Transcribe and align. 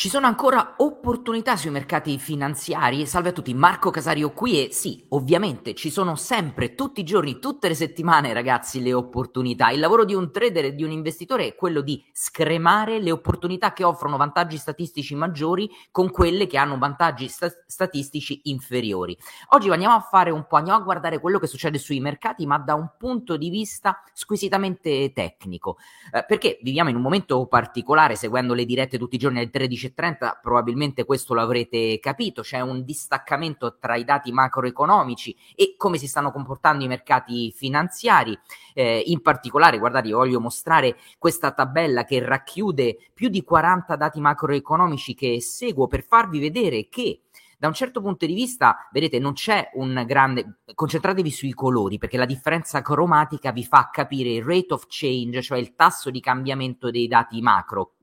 Ci 0.00 0.08
sono 0.08 0.26
ancora 0.26 0.76
opportunità 0.78 1.56
sui 1.56 1.68
mercati 1.68 2.18
finanziari? 2.18 3.04
Salve 3.04 3.28
a 3.28 3.32
tutti, 3.32 3.52
Marco 3.52 3.90
Casario 3.90 4.32
qui 4.32 4.64
e 4.64 4.72
sì, 4.72 5.04
ovviamente 5.10 5.74
ci 5.74 5.90
sono 5.90 6.16
sempre, 6.16 6.74
tutti 6.74 7.00
i 7.00 7.04
giorni, 7.04 7.38
tutte 7.38 7.68
le 7.68 7.74
settimane 7.74 8.32
ragazzi 8.32 8.82
le 8.82 8.94
opportunità. 8.94 9.68
Il 9.68 9.78
lavoro 9.78 10.06
di 10.06 10.14
un 10.14 10.32
trader 10.32 10.64
e 10.64 10.74
di 10.74 10.84
un 10.84 10.90
investitore 10.90 11.48
è 11.48 11.54
quello 11.54 11.82
di 11.82 12.02
scremare 12.14 12.98
le 12.98 13.10
opportunità 13.10 13.74
che 13.74 13.84
offrono 13.84 14.16
vantaggi 14.16 14.56
statistici 14.56 15.14
maggiori 15.14 15.68
con 15.90 16.10
quelle 16.10 16.46
che 16.46 16.56
hanno 16.56 16.78
vantaggi 16.78 17.28
sta- 17.28 17.52
statistici 17.66 18.40
inferiori. 18.44 19.14
Oggi 19.48 19.68
andiamo 19.68 19.96
a 19.96 20.00
fare 20.00 20.30
un 20.30 20.46
po', 20.46 20.56
andiamo 20.56 20.78
a 20.78 20.82
guardare 20.82 21.20
quello 21.20 21.38
che 21.38 21.46
succede 21.46 21.76
sui 21.76 22.00
mercati 22.00 22.46
ma 22.46 22.56
da 22.56 22.72
un 22.72 22.90
punto 22.96 23.36
di 23.36 23.50
vista 23.50 24.02
squisitamente 24.14 25.12
tecnico, 25.12 25.76
eh, 26.10 26.24
perché 26.26 26.58
viviamo 26.62 26.88
in 26.88 26.96
un 26.96 27.02
momento 27.02 27.46
particolare 27.48 28.16
seguendo 28.16 28.54
le 28.54 28.64
dirette 28.64 28.96
tutti 28.96 29.16
i 29.16 29.18
giorni 29.18 29.40
alle 29.40 29.50
13 29.50 29.88
2030 29.90 30.40
probabilmente 30.42 31.04
questo 31.04 31.34
l'avrete 31.34 31.98
capito, 31.98 32.42
c'è 32.42 32.60
un 32.60 32.84
distaccamento 32.84 33.76
tra 33.78 33.96
i 33.96 34.04
dati 34.04 34.32
macroeconomici 34.32 35.36
e 35.54 35.74
come 35.76 35.98
si 35.98 36.06
stanno 36.06 36.32
comportando 36.32 36.84
i 36.84 36.88
mercati 36.88 37.52
finanziari. 37.52 38.38
Eh, 38.74 39.02
in 39.06 39.20
particolare, 39.20 39.78
guardate, 39.78 40.08
io 40.08 40.16
voglio 40.16 40.40
mostrare 40.40 40.96
questa 41.18 41.52
tabella 41.52 42.04
che 42.04 42.24
racchiude 42.24 42.96
più 43.12 43.28
di 43.28 43.42
40 43.42 43.96
dati 43.96 44.20
macroeconomici 44.20 45.14
che 45.14 45.40
seguo 45.40 45.86
per 45.86 46.04
farvi 46.04 46.38
vedere 46.38 46.88
che 46.88 47.22
da 47.58 47.66
un 47.66 47.74
certo 47.74 48.00
punto 48.00 48.24
di 48.24 48.32
vista, 48.32 48.88
vedete, 48.90 49.18
non 49.18 49.34
c'è 49.34 49.68
un 49.74 50.02
grande. 50.06 50.60
Concentratevi 50.74 51.30
sui 51.30 51.52
colori, 51.52 51.98
perché 51.98 52.16
la 52.16 52.24
differenza 52.24 52.80
cromatica 52.80 53.52
vi 53.52 53.66
fa 53.66 53.90
capire 53.92 54.30
il 54.30 54.42
rate 54.42 54.72
of 54.72 54.86
change, 54.88 55.42
cioè 55.42 55.58
il 55.58 55.74
tasso 55.74 56.08
di 56.08 56.20
cambiamento 56.20 56.90
dei 56.90 57.06
dati 57.06 57.42
macro 57.42 57.96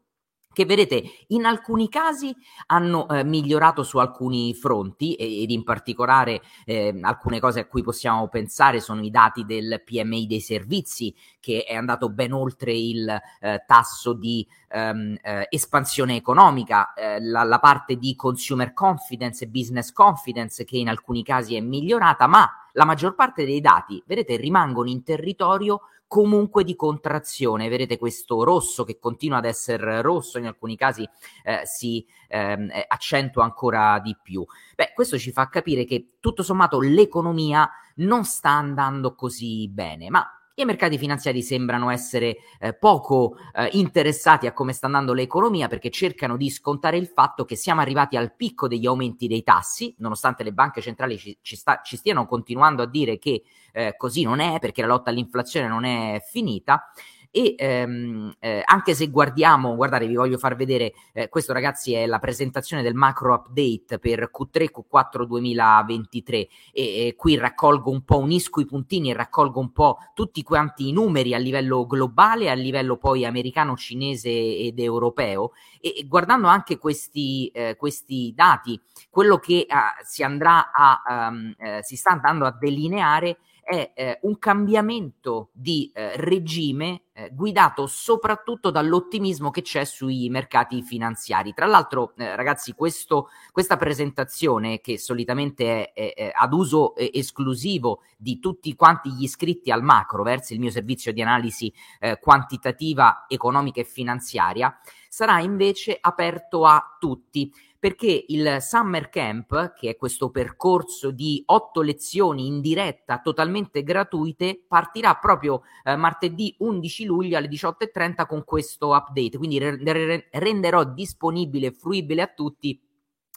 che 0.57 0.65
vedete 0.65 1.03
in 1.27 1.45
alcuni 1.45 1.87
casi 1.87 2.35
hanno 2.65 3.07
eh, 3.09 3.23
migliorato 3.23 3.83
su 3.83 3.99
alcuni 3.99 4.55
fronti 4.55 5.13
ed 5.13 5.51
in 5.51 5.63
particolare 5.63 6.41
eh, 6.65 6.97
alcune 6.99 7.39
cose 7.39 7.59
a 7.59 7.67
cui 7.67 7.83
possiamo 7.83 8.27
pensare 8.27 8.79
sono 8.79 9.03
i 9.03 9.11
dati 9.11 9.45
del 9.45 9.83
PMI 9.85 10.25
dei 10.25 10.39
servizi 10.39 11.13
che 11.39 11.63
è 11.63 11.75
andato 11.75 12.09
ben 12.09 12.33
oltre 12.33 12.73
il 12.73 13.07
eh, 13.07 13.63
tasso 13.67 14.13
di 14.13 14.47
ehm, 14.69 15.17
eh, 15.21 15.45
espansione 15.51 16.15
economica, 16.15 16.91
eh, 16.93 17.21
la, 17.21 17.43
la 17.43 17.59
parte 17.59 17.95
di 17.97 18.15
consumer 18.15 18.73
confidence 18.73 19.43
e 19.43 19.49
business 19.49 19.91
confidence 19.91 20.65
che 20.65 20.77
in 20.77 20.89
alcuni 20.89 21.21
casi 21.21 21.55
è 21.55 21.59
migliorata, 21.59 22.25
ma 22.25 22.49
la 22.77 22.85
maggior 22.85 23.15
parte 23.15 23.43
dei 23.43 23.59
dati, 23.59 24.01
vedete, 24.05 24.37
rimangono 24.37 24.87
in 24.87 25.03
territorio 25.03 25.81
comunque 26.05 26.63
di 26.63 26.75
contrazione. 26.75 27.69
Vedete 27.69 27.97
questo 27.97 28.43
rosso 28.43 28.83
che 28.83 28.99
continua 28.99 29.39
ad 29.39 29.45
essere 29.45 30.01
rosso, 30.01 30.37
in 30.37 30.45
alcuni 30.45 30.77
casi 30.77 31.07
eh, 31.43 31.61
si 31.65 32.05
ehm, 32.27 32.69
eh, 32.69 32.85
accentua 32.87 33.43
ancora 33.43 33.99
di 33.99 34.15
più. 34.21 34.45
Beh, 34.75 34.91
questo 34.93 35.17
ci 35.17 35.31
fa 35.31 35.49
capire 35.49 35.85
che 35.85 36.17
tutto 36.19 36.43
sommato 36.43 36.79
l'economia 36.79 37.67
non 37.95 38.23
sta 38.23 38.51
andando 38.51 39.15
così 39.15 39.67
bene, 39.69 40.11
ma 40.11 40.36
i 40.59 40.65
mercati 40.65 40.97
finanziari 40.97 41.43
sembrano 41.43 41.91
essere 41.91 42.37
eh, 42.59 42.73
poco 42.73 43.37
eh, 43.53 43.69
interessati 43.73 44.47
a 44.47 44.53
come 44.53 44.73
sta 44.73 44.87
andando 44.87 45.13
l'economia 45.13 45.67
perché 45.67 45.91
cercano 45.91 46.35
di 46.35 46.49
scontare 46.49 46.97
il 46.97 47.07
fatto 47.07 47.45
che 47.45 47.55
siamo 47.55 47.81
arrivati 47.81 48.17
al 48.17 48.35
picco 48.35 48.67
degli 48.67 48.87
aumenti 48.87 49.27
dei 49.27 49.43
tassi, 49.43 49.93
nonostante 49.99 50.43
le 50.43 50.53
banche 50.53 50.81
centrali 50.81 51.17
ci, 51.17 51.37
ci, 51.41 51.55
sta, 51.55 51.81
ci 51.83 51.95
stiano 51.95 52.25
continuando 52.25 52.81
a 52.81 52.87
dire 52.87 53.19
che 53.19 53.43
eh, 53.71 53.95
così 53.97 54.23
non 54.23 54.39
è 54.39 54.57
perché 54.59 54.81
la 54.81 54.87
lotta 54.87 55.11
all'inflazione 55.11 55.67
non 55.67 55.83
è 55.83 56.23
finita 56.25 56.91
e 57.37 57.53
ehm, 57.55 58.33
eh, 58.39 58.63
anche 58.65 58.95
se 58.95 59.09
guardiamo, 59.11 59.75
guardate 59.75 60.07
vi 60.07 60.15
voglio 60.15 60.39
far 60.39 60.55
vedere, 60.55 60.93
eh, 61.13 61.29
questo 61.29 61.53
ragazzi 61.53 61.93
è 61.93 62.07
la 62.07 62.17
presentazione 62.17 62.81
del 62.81 62.95
macro 62.95 63.35
update 63.35 63.99
per 63.99 64.31
Q3 64.35 64.69
Q4 64.71 65.23
2023 65.23 66.35
e, 66.35 66.49
e 66.73 67.13
qui 67.15 67.37
raccolgo 67.37 67.91
un 67.91 68.01
po', 68.01 68.17
unisco 68.17 68.59
i 68.59 68.65
puntini 68.65 69.11
e 69.11 69.13
raccolgo 69.13 69.59
un 69.59 69.71
po' 69.71 69.99
tutti 70.15 70.41
quanti 70.41 70.87
i 70.87 70.91
numeri 70.91 71.35
a 71.35 71.37
livello 71.37 71.85
globale, 71.85 72.49
a 72.49 72.55
livello 72.55 72.97
poi 72.97 73.23
americano, 73.23 73.75
cinese 73.75 74.29
ed 74.29 74.79
europeo. 74.79 75.51
E, 75.79 75.93
e 75.95 76.07
guardando 76.07 76.47
anche 76.47 76.79
questi, 76.79 77.49
eh, 77.49 77.75
questi 77.75 78.33
dati, 78.35 78.81
quello 79.11 79.37
che 79.37 79.67
uh, 79.69 80.03
si 80.03 80.23
andrà 80.23 80.71
a, 80.71 81.27
um, 81.29 81.53
si 81.81 81.95
sta 81.95 82.09
andando 82.09 82.45
a 82.45 82.57
delineare 82.59 83.37
è 83.67 83.91
eh, 83.93 84.19
un 84.21 84.39
cambiamento 84.39 85.49
di 85.51 85.91
eh, 85.93 86.15
regime 86.15 87.01
eh, 87.11 87.31
guidato 87.33 87.85
soprattutto 87.85 88.71
dall'ottimismo 88.71 89.51
che 89.51 89.61
c'è 89.61 89.83
sui 89.83 90.29
mercati 90.29 90.81
finanziari. 90.81 91.53
Tra 91.53 91.65
l'altro, 91.65 92.13
eh, 92.15 92.33
ragazzi, 92.37 92.71
questo, 92.71 93.27
questa 93.51 93.75
presentazione 93.75 94.79
che 94.79 94.97
solitamente 94.97 95.91
è, 95.91 95.93
è, 95.93 96.13
è 96.13 96.31
ad 96.33 96.53
uso 96.53 96.95
eh, 96.95 97.11
esclusivo 97.13 98.03
di 98.15 98.39
tutti 98.39 98.73
quanti 98.73 99.11
gli 99.11 99.23
iscritti 99.23 99.69
al 99.69 99.83
macro 99.83 100.23
verso 100.23 100.53
il 100.53 100.61
mio 100.61 100.71
servizio 100.71 101.11
di 101.11 101.21
analisi 101.21 101.73
eh, 101.99 102.19
quantitativa, 102.19 103.25
economica 103.27 103.81
e 103.81 103.83
finanziaria, 103.83 104.79
sarà 105.09 105.41
invece 105.41 105.97
aperto 105.99 106.63
a 106.63 106.95
tutti 106.97 107.51
perché 107.87 108.25
il 108.27 108.57
Summer 108.59 109.07
Camp, 109.07 109.73
che 109.73 109.91
è 109.91 109.95
questo 109.95 110.29
percorso 110.29 111.09
di 111.09 111.41
otto 111.45 111.81
lezioni 111.81 112.45
in 112.45 112.59
diretta 112.59 113.19
totalmente 113.19 113.81
gratuite, 113.81 114.61
partirà 114.67 115.15
proprio 115.15 115.61
eh, 115.85 115.95
martedì 115.95 116.53
11 116.59 117.05
luglio 117.05 117.37
alle 117.37 117.47
18.30 117.47 118.27
con 118.27 118.43
questo 118.43 118.93
update, 118.93 119.37
quindi 119.37 119.57
re- 119.57 120.27
renderò 120.31 120.83
disponibile 120.83 121.67
e 121.67 121.71
fruibile 121.71 122.23
a 122.23 122.27
tutti 122.27 122.77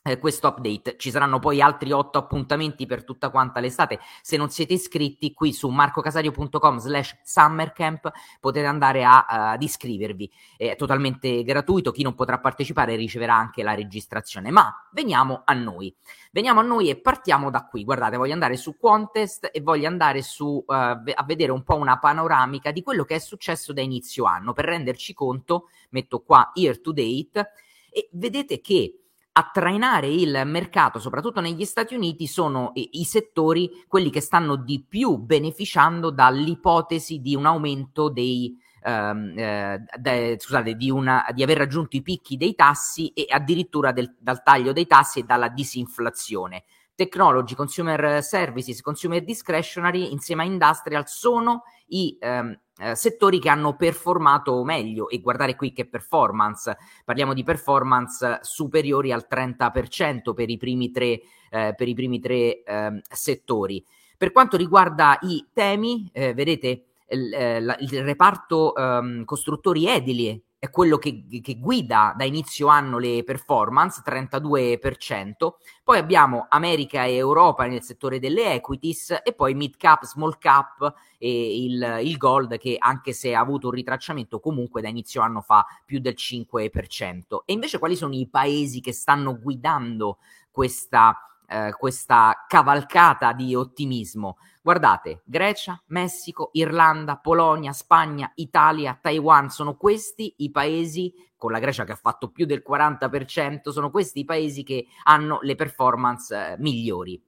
eh, 0.03 0.19
questo 0.19 0.49
update. 0.49 0.97
Ci 0.97 1.11
saranno 1.11 1.39
poi 1.39 1.61
altri 1.61 1.93
otto 1.93 2.19
appuntamenti 2.19 2.87
per 2.87 3.05
tutta 3.05 3.31
quanta 3.31 3.61
l'estate. 3.61 3.99
Se 4.23 4.37
non 4.37 4.49
siete 4.49 4.75
iscritti, 4.75 5.35
qui 5.35 5.53
su 5.53 5.69
marcocasario.com 5.69 6.79
slash 6.79 7.19
summercamp 7.23 8.11
potete 8.41 8.67
andare 8.67 9.05
a, 9.05 9.19
uh, 9.19 9.35
ad 9.55 9.63
iscrivervi. 9.63 10.31
È 10.57 10.75
totalmente 10.77 11.43
gratuito, 11.43 11.91
chi 11.91 12.03
non 12.03 12.15
potrà 12.15 12.39
partecipare 12.39 12.97
riceverà 12.97 13.35
anche 13.35 13.63
la 13.63 13.75
registrazione. 13.75 14.51
Ma 14.51 14.73
veniamo 14.93 15.43
a 15.45 15.53
noi. 15.53 15.95
Veniamo 16.33 16.61
a 16.61 16.63
noi 16.65 16.89
e 16.89 16.99
partiamo 16.99 17.51
da 17.51 17.67
qui. 17.67 17.85
Guardate, 17.85 18.17
voglio 18.17 18.33
andare 18.33 18.57
su 18.57 18.79
Contest 18.79 19.51
e 19.53 19.61
voglio 19.61 19.89
andare 19.89 20.23
su, 20.23 20.65
uh, 20.67 20.73
a 20.73 21.25
vedere 21.27 21.53
un 21.53 21.63
po' 21.63 21.77
una 21.77 21.99
panoramica 21.99 22.71
di 22.71 22.83
quello 22.83 23.05
che 23.05 23.17
è 23.17 23.19
successo 23.19 23.75
da 23.75 23.83
inizio 23.83 24.25
anno. 24.25 24.55
Per 24.55 24.65
renderci 24.65 25.13
conto, 25.13 25.69
metto 25.91 26.21
qua 26.21 26.53
year 26.55 26.81
to 26.81 26.93
date 26.93 27.53
e 27.93 28.09
vedete 28.13 28.61
che 28.61 28.95
a 29.33 29.51
trainare 29.53 30.09
il 30.09 30.43
mercato, 30.45 30.99
soprattutto 30.99 31.41
negli 31.41 31.65
Stati 31.65 31.95
Uniti, 31.95 32.27
sono 32.27 32.73
i, 32.75 33.05
settori 33.05 33.85
quelli 33.87 34.11
che 34.11 34.21
stanno 34.21 34.57
di 34.57 34.85
più 34.87 35.17
beneficiando 35.17 36.11
dall'ipotesi 36.11 37.21
di 37.21 37.35
un 37.35 37.47
aumento 37.47 38.09
dei. 38.09 38.57
Ehm, 38.83 39.39
eh, 39.39 39.85
de, 39.99 40.37
scusate, 40.39 40.75
di, 40.75 40.91
una, 40.91 41.27
di, 41.35 41.43
aver 41.43 41.59
raggiunto 41.59 41.97
i 41.97 42.03
picchi 42.03 42.39
dei 42.39 42.55
tassi 42.55 43.09
e 43.09 43.27
addirittura 43.29 43.93
del, 43.93 44.17
dal 44.19 44.43
taglio 44.43 44.73
dei 44.73 44.87
tassi 44.87 45.21
e 45.21 45.25
dalla 45.25 45.49
disinflazione. 45.49 46.65
Technology, 46.95 47.55
Consumer 47.55 48.23
Services, 48.23 48.81
Consumer 48.81 49.23
Discretionary 49.23 50.11
insieme 50.13 50.43
a 50.43 50.47
Industrial 50.47 51.07
sono 51.07 51.63
i 51.89 52.17
ehm, 52.19 52.59
eh, 52.81 52.95
settori 52.95 53.39
che 53.39 53.49
hanno 53.49 53.77
performato 53.77 54.65
meglio 54.65 55.09
e 55.09 55.21
guardare 55.21 55.55
qui 55.55 55.73
che 55.73 55.87
performance, 55.87 56.77
parliamo 57.05 57.35
di 57.35 57.43
performance 57.43 58.39
superiori 58.43 59.13
al 59.13 59.27
30% 59.31 60.33
per 60.33 60.49
i 60.49 60.57
primi 60.57 60.91
tre, 60.91 61.21
eh, 61.51 61.75
i 61.79 61.95
primi 61.95 62.21
tre 62.21 62.63
eh, 62.63 63.03
settori. 63.09 63.85
Per 64.17 64.33
quanto 64.33 64.57
riguarda 64.57 65.19
i 65.23 65.47
temi, 65.53 66.09
eh, 66.13 66.35
vedete 66.35 66.85
il, 67.11 67.33
eh, 67.33 67.59
il 67.59 68.03
reparto 68.03 68.75
ehm, 68.75 69.25
costruttori 69.25 69.87
edili 69.87 70.43
è 70.61 70.69
quello 70.69 70.99
che, 70.99 71.25
che, 71.43 71.59
guida 71.59 72.13
da 72.15 72.25
inizio 72.25 72.67
anno 72.67 72.99
le 72.99 73.25
performance, 73.25 74.03
32%, 74.05 75.55
poi 75.83 75.97
abbiamo 75.97 76.49
America 76.51 77.03
e 77.05 77.15
Europa 77.15 77.65
nel 77.65 77.83
settore 77.83 78.19
delle 78.19 78.53
equities 78.53 79.23
e 79.25 79.33
poi 79.33 79.55
mid 79.55 79.79
cap, 79.79 80.05
small 80.05 80.37
cap 80.37 80.95
e 81.17 81.65
il, 81.65 82.01
il 82.03 82.17
gold 82.19 82.59
che 82.59 82.77
anche 82.79 83.15
se 83.15 83.35
ha 83.35 83.41
avuto 83.41 83.69
un 83.69 83.73
ritracciamento 83.73 84.39
comunque 84.39 84.83
da 84.83 84.89
inizio 84.89 85.23
anno 85.23 85.41
fa 85.41 85.65
più 85.87 85.99
del 85.99 86.15
5%. 86.15 87.39
E 87.47 87.55
invece 87.55 87.79
quali 87.79 87.97
sono 87.97 88.13
i 88.13 88.29
paesi 88.29 88.83
che 88.83 88.93
stanno 88.93 89.41
guidando 89.41 90.19
questa 90.51 91.30
eh, 91.51 91.73
questa 91.77 92.45
cavalcata 92.47 93.33
di 93.33 93.55
ottimismo. 93.55 94.37
Guardate, 94.63 95.23
Grecia, 95.25 95.83
Messico, 95.87 96.51
Irlanda, 96.53 97.17
Polonia, 97.17 97.73
Spagna, 97.73 98.31
Italia, 98.37 98.97
Taiwan, 99.01 99.51
sono 99.51 99.77
questi 99.77 100.35
i 100.39 100.51
paesi, 100.51 101.13
con 101.37 101.51
la 101.51 101.59
Grecia 101.59 101.85
che 101.85 101.93
ha 101.93 101.97
fatto 101.97 102.31
più 102.31 102.47
del 102.47 102.63
40%, 102.67 103.71
sono 103.71 103.91
questi 103.91 104.21
i 104.21 104.25
paesi 104.25 104.63
che 104.63 104.87
hanno 105.05 105.41
le 105.43 105.55
performance 105.57 106.35
eh, 106.35 106.57
migliori. 106.59 107.21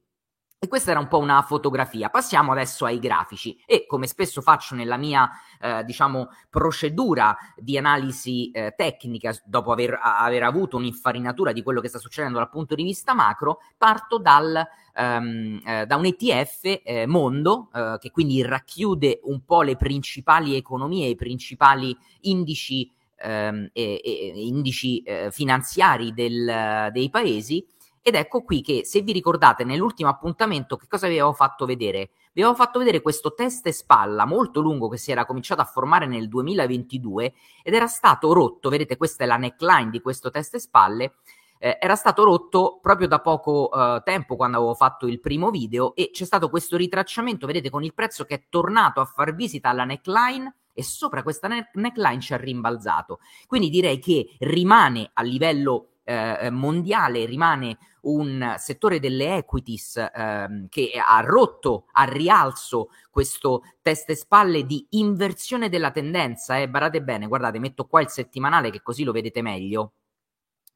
E 0.65 0.69
questa 0.69 0.93
era 0.93 1.01
un 1.01 1.09
po' 1.09 1.19
una 1.19 1.43
fotografia. 1.43 2.09
Passiamo 2.09 2.53
adesso 2.53 2.85
ai 2.85 3.01
grafici 3.01 3.61
e 3.67 3.85
come 3.85 4.07
spesso 4.07 4.41
faccio 4.41 4.77
nella 4.77 4.97
mia, 4.97 5.29
eh, 5.61 5.83
diciamo, 5.83 6.29
procedura 6.49 7.37
di 7.57 7.77
analisi 7.77 8.49
eh, 8.53 8.73
tecnica, 8.77 9.37
dopo 9.45 9.73
aver, 9.73 9.99
aver, 10.01 10.45
avuto 10.45 10.77
un'infarinatura 10.77 11.51
di 11.51 11.65
quello 11.65 11.81
che 11.81 11.89
sta 11.89 11.99
succedendo 11.99 12.39
dal 12.39 12.49
punto 12.49 12.77
di 12.77 12.85
vista 12.85 13.13
macro, 13.13 13.59
parto 13.77 14.19
dal, 14.19 14.65
um, 14.99 15.61
eh, 15.67 15.85
da 15.85 15.97
un 15.97 16.05
ETF 16.05 16.81
eh, 16.85 17.07
mondo 17.09 17.69
eh, 17.75 17.97
che 17.99 18.13
quindi 18.13 18.41
racchiude 18.43 19.19
un 19.25 19.45
po' 19.45 19.63
le 19.63 19.75
principali 19.75 20.55
economie, 20.55 21.09
i 21.09 21.17
principali 21.17 21.93
indici, 22.21 22.89
ehm, 23.17 23.69
e, 23.73 24.01
e, 24.01 24.33
indici 24.37 25.03
eh, 25.03 25.33
finanziari 25.33 26.15
del, 26.15 26.89
dei 26.93 27.11
paesi 27.11 27.67
ed 28.05 28.17
ecco 28.17 28.43
qui 28.43 28.63
che, 28.63 28.85
se 28.85 29.01
vi 29.01 29.13
ricordate, 29.13 29.63
nell'ultimo 29.63 30.11
appuntamento, 30.11 30.77
che 30.77 30.89
cosa 30.89 31.07
vi 31.07 31.15
avevo 31.15 31.33
fatto 31.33 31.67
vedere? 31.67 32.11
Vi 32.33 32.43
avevo 32.43 32.57
fatto 32.57 32.81
vedere 32.81 33.01
questo 33.01 33.33
test 33.33 33.65
e 33.69 33.73
spalla 33.73 34.25
molto 34.25 34.61
lungo 34.61 34.89
che 34.89 34.97
si 34.97 35.13
era 35.13 35.25
cominciato 35.25 35.61
a 35.61 35.67
formare 35.67 36.07
nel 36.07 36.29
2022 36.29 37.33
ed 37.63 37.75
era 37.75 37.87
stato 37.87 38.33
rotto, 38.33 38.71
vedete 38.71 38.97
questa 38.97 39.23
è 39.23 39.27
la 39.29 39.37
neckline 39.37 39.91
di 39.91 40.01
questo 40.01 40.31
test 40.31 40.55
e 40.55 40.59
spalle, 40.59 41.15
eh, 41.59 41.79
era 41.81 41.95
stato 41.95 42.25
rotto 42.25 42.81
proprio 42.83 43.07
da 43.07 43.21
poco 43.21 43.71
eh, 43.71 44.03
tempo 44.05 44.35
quando 44.35 44.57
avevo 44.57 44.75
fatto 44.75 45.07
il 45.07 45.21
primo 45.21 45.51
video 45.51 45.95
e 45.95 46.11
c'è 46.11 46.25
stato 46.25 46.51
questo 46.51 46.77
ritracciamento, 46.77 47.47
vedete, 47.47 47.71
con 47.71 47.85
il 47.85 47.95
prezzo 47.95 48.25
che 48.25 48.35
è 48.35 48.45
tornato 48.49 49.01
a 49.01 49.05
far 49.05 49.33
visita 49.33 49.69
alla 49.69 49.85
neckline 49.85 50.53
e 50.75 50.83
sopra 50.83 51.23
questa 51.23 51.47
neckline 51.47 52.21
ci 52.21 52.33
ha 52.33 52.37
rimbalzato. 52.37 53.21
Quindi 53.47 53.71
direi 53.71 54.01
che 54.01 54.35
rimane 54.41 55.11
a 55.13 55.23
livello 55.23 55.92
eh, 56.05 56.51
mondiale 56.51 57.25
rimane 57.25 57.79
un 58.03 58.55
settore 58.59 58.99
delle 58.99 59.37
equities 59.37 60.11
ehm, 60.13 60.69
che 60.69 60.91
ha 60.95 61.21
rotto 61.21 61.87
a 61.93 62.05
rialzo 62.05 62.89
questo 63.11 63.63
test 63.81 64.11
e 64.11 64.17
spalle 64.17 64.65
di 64.67 64.87
inversione 64.91 65.69
della 65.69 65.91
tendenza. 65.91 66.59
Eh. 66.59 66.69
Barate 66.69 67.03
bene, 67.03 67.27
guardate, 67.27 67.59
metto 67.59 67.87
qua 67.87 68.01
il 68.01 68.09
settimanale 68.09 68.71
che 68.71 68.83
così 68.83 69.05
lo 69.05 69.13
vedete 69.13 69.43
meglio. 69.43 69.93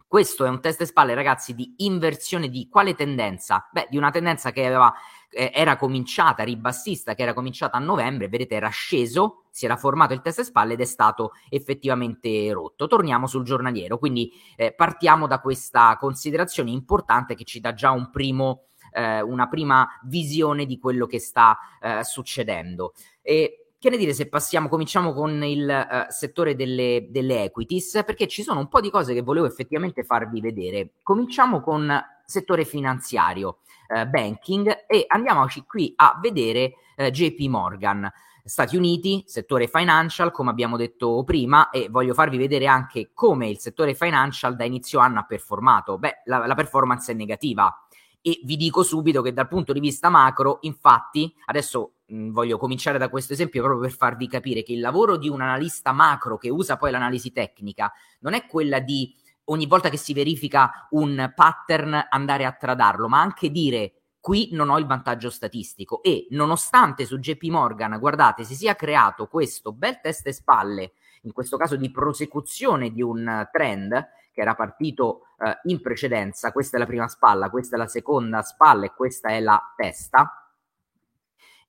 Questo 0.08 0.44
è 0.44 0.48
un 0.48 0.60
test 0.60 0.80
e 0.82 0.86
spalle, 0.86 1.14
ragazzi, 1.14 1.52
di 1.52 1.74
inversione 1.78 2.48
di 2.48 2.68
quale 2.68 2.94
tendenza? 2.94 3.68
Beh, 3.72 3.88
di 3.90 3.96
una 3.96 4.12
tendenza 4.12 4.52
che 4.52 4.64
aveva, 4.64 4.94
eh, 5.28 5.50
era 5.52 5.76
cominciata, 5.76 6.44
ribassista, 6.44 7.14
che 7.16 7.22
era 7.22 7.34
cominciata 7.34 7.76
a 7.76 7.80
novembre, 7.80 8.28
vedete, 8.28 8.54
era 8.54 8.68
sceso, 8.68 9.45
si 9.56 9.64
era 9.64 9.78
formato 9.78 10.12
il 10.12 10.20
test 10.20 10.42
spalle 10.42 10.74
ed 10.74 10.82
è 10.82 10.84
stato 10.84 11.32
effettivamente 11.48 12.52
rotto. 12.52 12.86
Torniamo 12.86 13.26
sul 13.26 13.42
giornaliero, 13.42 13.96
quindi 13.96 14.30
eh, 14.54 14.74
partiamo 14.74 15.26
da 15.26 15.40
questa 15.40 15.96
considerazione 15.98 16.70
importante 16.70 17.34
che 17.34 17.44
ci 17.44 17.58
dà 17.58 17.72
già 17.72 17.90
un 17.90 18.10
primo, 18.10 18.66
eh, 18.92 19.22
una 19.22 19.48
prima 19.48 19.88
visione 20.02 20.66
di 20.66 20.78
quello 20.78 21.06
che 21.06 21.18
sta 21.18 21.56
eh, 21.80 22.04
succedendo. 22.04 22.92
E 23.22 23.68
che 23.78 23.88
ne 23.88 23.96
dire 23.96 24.12
se 24.12 24.28
passiamo, 24.28 24.68
cominciamo 24.68 25.14
con 25.14 25.42
il 25.44 25.66
uh, 25.68 26.10
settore 26.10 26.54
delle, 26.54 27.06
delle, 27.08 27.44
equities, 27.44 28.02
perché 28.04 28.26
ci 28.26 28.42
sono 28.42 28.60
un 28.60 28.68
po' 28.68 28.80
di 28.80 28.90
cose 28.90 29.14
che 29.14 29.22
volevo 29.22 29.46
effettivamente 29.46 30.02
farvi 30.02 30.40
vedere. 30.40 30.94
Cominciamo 31.02 31.60
con 31.60 31.98
settore 32.24 32.64
finanziario, 32.64 33.58
uh, 33.88 34.06
banking, 34.06 34.84
e 34.86 35.04
andiamoci 35.06 35.64
qui 35.64 35.92
a 35.96 36.18
vedere 36.20 36.72
uh, 36.96 37.02
eh, 37.02 37.10
JP 37.10 37.38
Morgan. 37.48 38.10
Stati 38.46 38.76
Uniti, 38.76 39.24
settore 39.26 39.66
financial, 39.66 40.30
come 40.30 40.50
abbiamo 40.50 40.76
detto 40.76 41.24
prima, 41.24 41.70
e 41.70 41.88
voglio 41.90 42.14
farvi 42.14 42.36
vedere 42.36 42.68
anche 42.68 43.10
come 43.12 43.48
il 43.48 43.58
settore 43.58 43.92
financial 43.94 44.54
da 44.54 44.64
inizio 44.64 45.00
anno 45.00 45.18
ha 45.18 45.24
performato. 45.24 45.98
Beh, 45.98 46.22
la, 46.26 46.46
la 46.46 46.54
performance 46.54 47.10
è 47.10 47.14
negativa, 47.16 47.74
e 48.20 48.40
vi 48.44 48.56
dico 48.56 48.84
subito 48.84 49.20
che 49.20 49.32
dal 49.32 49.48
punto 49.48 49.72
di 49.72 49.80
vista 49.80 50.10
macro, 50.10 50.58
infatti, 50.60 51.34
adesso 51.46 51.94
mh, 52.06 52.30
voglio 52.30 52.56
cominciare 52.56 52.98
da 52.98 53.08
questo 53.08 53.32
esempio 53.32 53.62
proprio 53.62 53.82
per 53.82 53.96
farvi 53.96 54.28
capire 54.28 54.62
che 54.62 54.74
il 54.74 54.80
lavoro 54.80 55.16
di 55.16 55.28
un 55.28 55.40
analista 55.40 55.90
macro 55.90 56.36
che 56.36 56.48
usa 56.48 56.76
poi 56.76 56.92
l'analisi 56.92 57.32
tecnica 57.32 57.92
non 58.20 58.34
è 58.34 58.46
quella 58.46 58.78
di 58.78 59.12
ogni 59.44 59.66
volta 59.66 59.88
che 59.88 59.96
si 59.96 60.12
verifica 60.12 60.88
un 60.90 61.32
pattern 61.34 62.06
andare 62.10 62.44
a 62.44 62.52
tradarlo, 62.52 63.08
ma 63.08 63.20
anche 63.20 63.50
dire 63.50 63.95
qui 64.26 64.48
non 64.50 64.70
ho 64.70 64.78
il 64.80 64.86
vantaggio 64.86 65.30
statistico 65.30 66.02
e 66.02 66.26
nonostante 66.30 67.04
su 67.04 67.20
JP 67.20 67.44
Morgan, 67.44 67.96
guardate, 68.00 68.42
si 68.42 68.56
sia 68.56 68.74
creato 68.74 69.28
questo 69.28 69.70
bel 69.70 70.00
test 70.00 70.26
e 70.26 70.32
spalle, 70.32 70.94
in 71.22 71.32
questo 71.32 71.56
caso 71.56 71.76
di 71.76 71.92
prosecuzione 71.92 72.90
di 72.90 73.02
un 73.02 73.48
trend, 73.52 73.92
che 74.32 74.40
era 74.40 74.56
partito 74.56 75.28
eh, 75.38 75.60
in 75.70 75.80
precedenza, 75.80 76.50
questa 76.50 76.76
è 76.76 76.80
la 76.80 76.86
prima 76.86 77.06
spalla, 77.06 77.50
questa 77.50 77.76
è 77.76 77.78
la 77.78 77.86
seconda 77.86 78.42
spalla 78.42 78.86
e 78.86 78.94
questa 78.96 79.28
è 79.28 79.38
la 79.38 79.62
testa. 79.76 80.50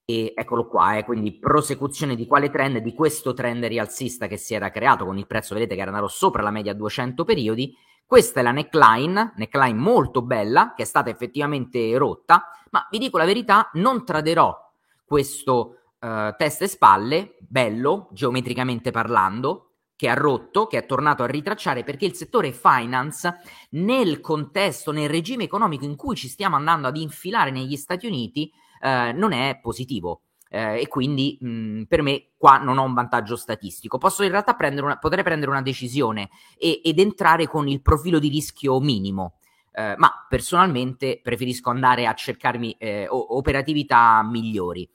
E 0.03 0.33
eccolo 0.35 0.67
qua, 0.67 0.97
eh, 0.97 1.03
quindi 1.03 1.37
prosecuzione 1.37 2.15
di 2.15 2.25
quale 2.25 2.49
trend? 2.49 2.79
Di 2.79 2.95
questo 2.95 3.35
trend 3.35 3.65
rialzista 3.65 4.25
che 4.25 4.37
si 4.37 4.55
era 4.55 4.71
creato 4.71 5.05
con 5.05 5.19
il 5.19 5.27
prezzo, 5.27 5.53
vedete 5.53 5.75
che 5.75 5.81
era 5.81 5.91
andato 5.91 6.07
sopra 6.07 6.41
la 6.41 6.49
media 6.49 6.73
200 6.73 7.23
periodi. 7.23 7.71
Questa 8.07 8.39
è 8.39 8.43
la 8.43 8.53
neckline, 8.53 9.33
neckline 9.35 9.77
molto 9.77 10.21
bella, 10.21 10.71
che 10.73 10.83
è 10.83 10.85
stata 10.85 11.09
effettivamente 11.09 11.97
rotta, 11.97 12.49
ma 12.71 12.87
vi 12.89 12.99
dico 12.99 13.17
la 13.17 13.25
verità, 13.25 13.69
non 13.73 14.05
traderò 14.05 14.57
questo 15.05 15.79
uh, 15.99 16.33
testa 16.37 16.63
e 16.63 16.67
spalle, 16.69 17.35
bello, 17.39 18.07
geometricamente 18.13 18.91
parlando, 18.91 19.71
che 19.97 20.07
ha 20.07 20.13
rotto, 20.13 20.67
che 20.67 20.77
è 20.77 20.85
tornato 20.85 21.23
a 21.23 21.27
ritracciare 21.27 21.83
perché 21.83 22.05
il 22.05 22.13
settore 22.13 22.53
finance 22.53 23.41
nel 23.71 24.21
contesto, 24.21 24.93
nel 24.93 25.09
regime 25.09 25.43
economico 25.43 25.83
in 25.83 25.97
cui 25.97 26.15
ci 26.15 26.29
stiamo 26.29 26.55
andando 26.55 26.87
ad 26.87 26.95
infilare 26.95 27.51
negli 27.51 27.75
Stati 27.75 28.05
Uniti 28.05 28.49
eh, 28.79 29.11
non 29.11 29.33
è 29.33 29.59
positivo. 29.61 30.21
Eh, 30.49 30.81
e 30.81 30.87
quindi 30.87 31.37
mh, 31.39 31.83
per 31.83 32.01
me 32.01 32.29
qua 32.37 32.57
non 32.57 32.77
ho 32.77 32.83
un 32.83 32.93
vantaggio 32.93 33.35
statistico. 33.35 33.97
Posso 33.97 34.23
in 34.23 34.31
realtà 34.31 34.53
prendere 34.55 34.85
una, 34.85 34.97
potrei 34.97 35.23
prendere 35.23 35.51
una 35.51 35.61
decisione 35.61 36.29
e, 36.57 36.81
ed 36.83 36.99
entrare 36.99 37.47
con 37.47 37.67
il 37.67 37.81
profilo 37.81 38.19
di 38.19 38.29
rischio 38.29 38.79
minimo. 38.79 39.35
Eh, 39.71 39.95
ma 39.97 40.25
personalmente 40.27 41.19
preferisco 41.21 41.69
andare 41.69 42.07
a 42.07 42.13
cercarmi 42.13 42.77
eh, 42.79 43.07
operatività 43.09 44.23
migliori. 44.23 44.89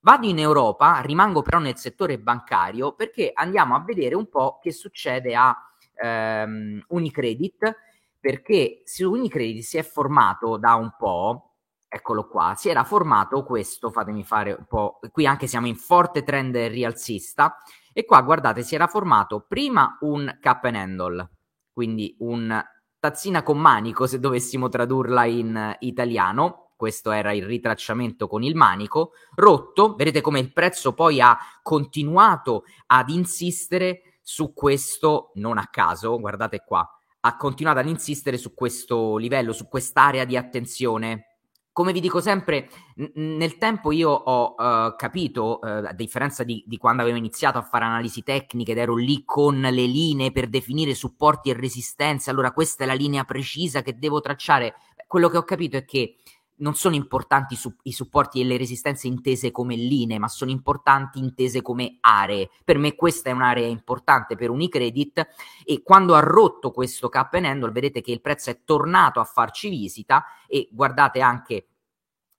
Vado 0.00 0.26
in 0.26 0.38
Europa, 0.38 1.00
rimango 1.00 1.40
però 1.40 1.58
nel 1.58 1.78
settore 1.78 2.18
bancario 2.18 2.92
perché 2.92 3.30
andiamo 3.32 3.74
a 3.74 3.82
vedere 3.84 4.14
un 4.14 4.28
po' 4.28 4.58
che 4.60 4.70
succede 4.70 5.34
a 5.34 5.56
ehm, 5.94 6.84
Unicredit, 6.88 7.76
perché 8.20 8.82
su 8.84 9.10
Unicredit 9.10 9.62
si 9.62 9.78
è 9.78 9.82
formato 9.82 10.56
da 10.58 10.74
un 10.74 10.92
po', 10.98 11.53
eccolo 11.94 12.26
qua, 12.26 12.54
si 12.56 12.68
era 12.68 12.82
formato 12.82 13.44
questo, 13.44 13.90
fatemi 13.90 14.24
fare 14.24 14.52
un 14.52 14.66
po', 14.66 14.98
qui 15.12 15.26
anche 15.26 15.46
siamo 15.46 15.68
in 15.68 15.76
forte 15.76 16.24
trend 16.24 16.56
rialzista, 16.56 17.56
e 17.92 18.04
qua 18.04 18.20
guardate 18.22 18.64
si 18.64 18.74
era 18.74 18.88
formato 18.88 19.44
prima 19.46 19.96
un 20.00 20.38
cap 20.40 20.64
and 20.64 20.74
handle, 20.74 21.30
quindi 21.72 22.16
un 22.18 22.62
tazzina 22.98 23.44
con 23.44 23.58
manico 23.58 24.08
se 24.08 24.18
dovessimo 24.18 24.68
tradurla 24.68 25.24
in 25.26 25.76
italiano, 25.80 26.72
questo 26.76 27.12
era 27.12 27.32
il 27.32 27.44
ritracciamento 27.44 28.26
con 28.26 28.42
il 28.42 28.56
manico, 28.56 29.12
rotto, 29.36 29.94
vedete 29.94 30.20
come 30.20 30.40
il 30.40 30.52
prezzo 30.52 30.94
poi 30.94 31.20
ha 31.20 31.38
continuato 31.62 32.64
ad 32.86 33.08
insistere 33.08 34.18
su 34.20 34.52
questo, 34.52 35.30
non 35.34 35.58
a 35.58 35.68
caso, 35.70 36.18
guardate 36.18 36.64
qua, 36.66 36.84
ha 37.20 37.36
continuato 37.36 37.78
ad 37.78 37.86
insistere 37.86 38.36
su 38.36 38.52
questo 38.52 39.16
livello, 39.16 39.52
su 39.52 39.68
quest'area 39.68 40.24
di 40.24 40.36
attenzione. 40.36 41.28
Come 41.74 41.90
vi 41.90 41.98
dico 41.98 42.20
sempre, 42.20 42.68
n- 42.98 43.36
nel 43.36 43.58
tempo 43.58 43.90
io 43.90 44.08
ho 44.08 44.54
uh, 44.56 44.94
capito, 44.94 45.58
uh, 45.60 45.66
a 45.86 45.92
differenza 45.92 46.44
di, 46.44 46.62
di, 46.68 46.76
quando 46.76 47.02
avevo 47.02 47.16
iniziato 47.16 47.58
a 47.58 47.62
fare 47.62 47.84
analisi 47.84 48.22
tecniche 48.22 48.70
ed 48.70 48.78
ero 48.78 48.94
lì 48.94 49.24
con 49.24 49.60
le 49.60 49.70
linee 49.70 50.30
per 50.30 50.46
definire 50.46 50.94
supporti 50.94 51.50
e 51.50 51.54
resistenze, 51.54 52.30
allora 52.30 52.52
questa 52.52 52.84
è 52.84 52.86
la 52.86 52.92
linea 52.92 53.24
precisa 53.24 53.82
che 53.82 53.98
devo 53.98 54.20
tracciare. 54.20 54.76
Quello 55.08 55.28
che 55.28 55.36
ho 55.36 55.42
capito 55.42 55.76
è 55.76 55.84
che 55.84 56.18
non 56.56 56.74
sono 56.74 56.94
importanti 56.94 57.56
su- 57.56 57.74
i 57.82 57.92
supporti 57.92 58.40
e 58.40 58.44
le 58.44 58.56
resistenze 58.56 59.06
intese 59.06 59.50
come 59.50 59.74
linee, 59.74 60.18
ma 60.18 60.28
sono 60.28 60.50
importanti 60.50 61.18
intese 61.18 61.62
come 61.62 61.98
aree. 62.00 62.50
Per 62.64 62.78
me 62.78 62.94
questa 62.94 63.30
è 63.30 63.32
un'area 63.32 63.66
importante 63.66 64.36
per 64.36 64.50
Unicredit 64.50 65.26
e 65.64 65.82
quando 65.82 66.14
ha 66.14 66.20
rotto 66.20 66.70
questo 66.70 67.08
cap 67.08 67.34
and 67.34 67.46
handle 67.46 67.72
vedete 67.72 68.00
che 68.00 68.12
il 68.12 68.20
prezzo 68.20 68.50
è 68.50 68.60
tornato 68.64 69.20
a 69.20 69.24
farci 69.24 69.68
visita 69.68 70.24
e 70.46 70.68
guardate 70.70 71.20
anche 71.20 71.68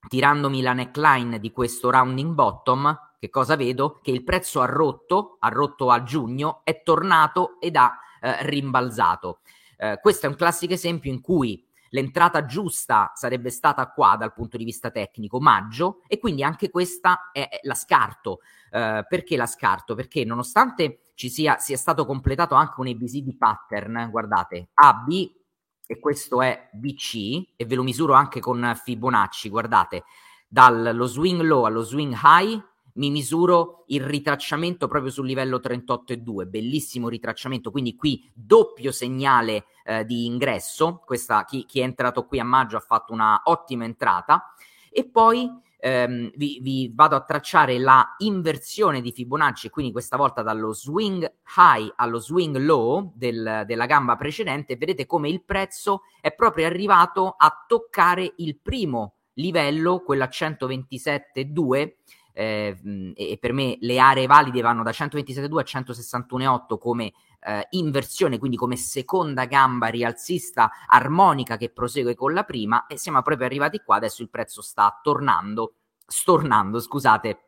tirandomi 0.08 0.62
la 0.62 0.74
neckline 0.74 1.40
di 1.40 1.52
questo 1.52 1.90
rounding 1.90 2.34
bottom, 2.34 2.98
che 3.20 3.30
cosa 3.30 3.56
vedo? 3.56 4.00
Che 4.02 4.12
il 4.12 4.24
prezzo 4.24 4.62
ha 4.62 4.66
rotto, 4.66 5.38
ha 5.40 5.50
rotto 5.50 5.90
a 5.90 6.04
giugno, 6.04 6.62
è 6.64 6.84
tornato 6.84 7.60
ed 7.60 7.76
ha 7.76 7.98
eh, 8.22 8.48
rimbalzato. 8.48 9.40
Eh, 9.78 10.00
questo 10.02 10.26
è 10.26 10.30
un 10.30 10.36
classico 10.36 10.74
esempio 10.74 11.12
in 11.12 11.22
cui 11.22 11.65
l'entrata 11.90 12.46
giusta 12.46 13.12
sarebbe 13.16 13.50
stata 13.50 13.88
qua 13.92 14.16
dal 14.18 14.34
punto 14.34 14.58
di 14.58 14.64
vista 14.64 14.92
tecnico, 14.92 15.40
maggio, 15.40 16.02
e 16.08 16.20
quindi 16.20 16.44
anche 16.44 16.70
questa 16.70 17.32
è, 17.32 17.48
è 17.48 17.60
la 17.64 17.76
scarto. 17.76 18.40
Uh, 18.72 19.06
perché 19.08 19.38
la 19.38 19.46
scarto? 19.46 19.96
Perché 19.96 20.26
nonostante 20.26 21.12
ci 21.16 21.30
sia, 21.30 21.58
sia 21.58 21.78
stato 21.78 22.06
completato 22.06 22.56
anche 22.56 22.80
un 22.80 22.88
ABC 22.88 23.18
di 23.20 23.36
pattern, 23.38 24.10
guardate, 24.12 24.70
AB, 24.74 25.10
e 25.88 26.00
questo 26.00 26.42
è 26.42 26.70
BC 26.74 27.54
e 27.56 27.66
ve 27.66 27.76
lo 27.76 27.84
misuro 27.84 28.14
anche 28.14 28.40
con 28.40 28.74
Fibonacci, 28.76 29.50
guardate, 29.50 30.04
dallo 30.48 31.06
swing 31.06 31.42
low 31.42 31.66
allo 31.66 31.82
swing 31.82 32.16
high 32.22 32.62
mi 32.96 33.10
misuro 33.10 33.84
il 33.88 34.02
ritracciamento 34.02 34.88
proprio 34.88 35.12
sul 35.12 35.26
livello 35.26 35.58
38,2, 35.58 36.48
bellissimo 36.48 37.10
ritracciamento, 37.10 37.72
quindi 37.72 37.96
qui 37.96 38.30
doppio 38.34 38.92
segnale 38.92 39.66
eh, 39.84 40.06
di 40.06 40.26
ingresso, 40.26 41.02
Questa, 41.06 41.44
chi, 41.46 41.66
chi, 41.66 41.80
è 41.80 41.84
entrato 41.84 42.26
qui 42.26 42.40
a 42.40 42.44
maggio 42.44 42.78
ha 42.78 42.82
fatto 42.82 43.14
una 43.14 43.42
ottima 43.46 43.84
entrata. 43.84 44.54
E 44.90 45.10
poi 45.10 45.50
ehm, 45.78 46.32
vi, 46.36 46.60
vi, 46.62 46.92
vado 46.94 47.18
a 47.18 47.22
tracciare 47.22 47.78
la 47.78 48.16
inversione 48.20 49.02
di 49.02 49.12
Fibonacci, 49.12 49.70
quindi 49.70 49.92
questa 49.92 50.16
volta 50.16 50.42
dallo 50.42 50.74
swing 50.74 51.30
high 51.58 51.92
allo 51.98 52.20
swing 52.20 52.56
low 52.58 53.12
del, 53.14 53.64
della 53.66 53.86
gamba 53.86 54.16
precedente, 54.16 54.78
vedete 54.78 55.06
come 55.06 55.30
il 55.30 55.44
prezzo 55.44 56.04
è 56.22 56.34
proprio 56.34 56.66
arrivato 56.66 57.36
a 57.38 57.66
toccare 57.68 58.34
il 58.38 58.58
primo 58.58 59.16
livello, 59.34 60.00
quello 60.00 60.24
a 60.24 60.30
127,2 60.32 61.94
eh, 62.38 62.78
e 63.16 63.38
per 63.40 63.54
me 63.54 63.78
le 63.80 63.98
aree 63.98 64.28
valide 64.28 64.60
vanno 64.60 64.84
da 64.84 64.92
127,2 64.92 65.58
a 65.58 65.82
161,8 65.82 66.78
come 66.78 67.14
eh, 67.40 67.68
inversione, 67.72 68.38
quindi 68.38 68.58
come 68.58 68.76
seconda 68.76 69.46
gamba 69.46 69.88
rialzista 69.88 70.70
armonica 70.88 71.56
che 71.56 71.70
prosegue 71.70 72.14
con 72.14 72.34
la 72.34 72.44
prima 72.44 72.88
e 72.88 72.98
siamo 72.98 73.22
proprio 73.22 73.48
arrivati 73.48 73.82
qua, 73.84 73.96
adesso 73.96 74.22
il 74.22 74.30
prezzo 74.30 74.62
sta 74.62 75.00
tornando, 75.02 75.76
stornando, 76.06 76.80
scusate, 76.80 77.40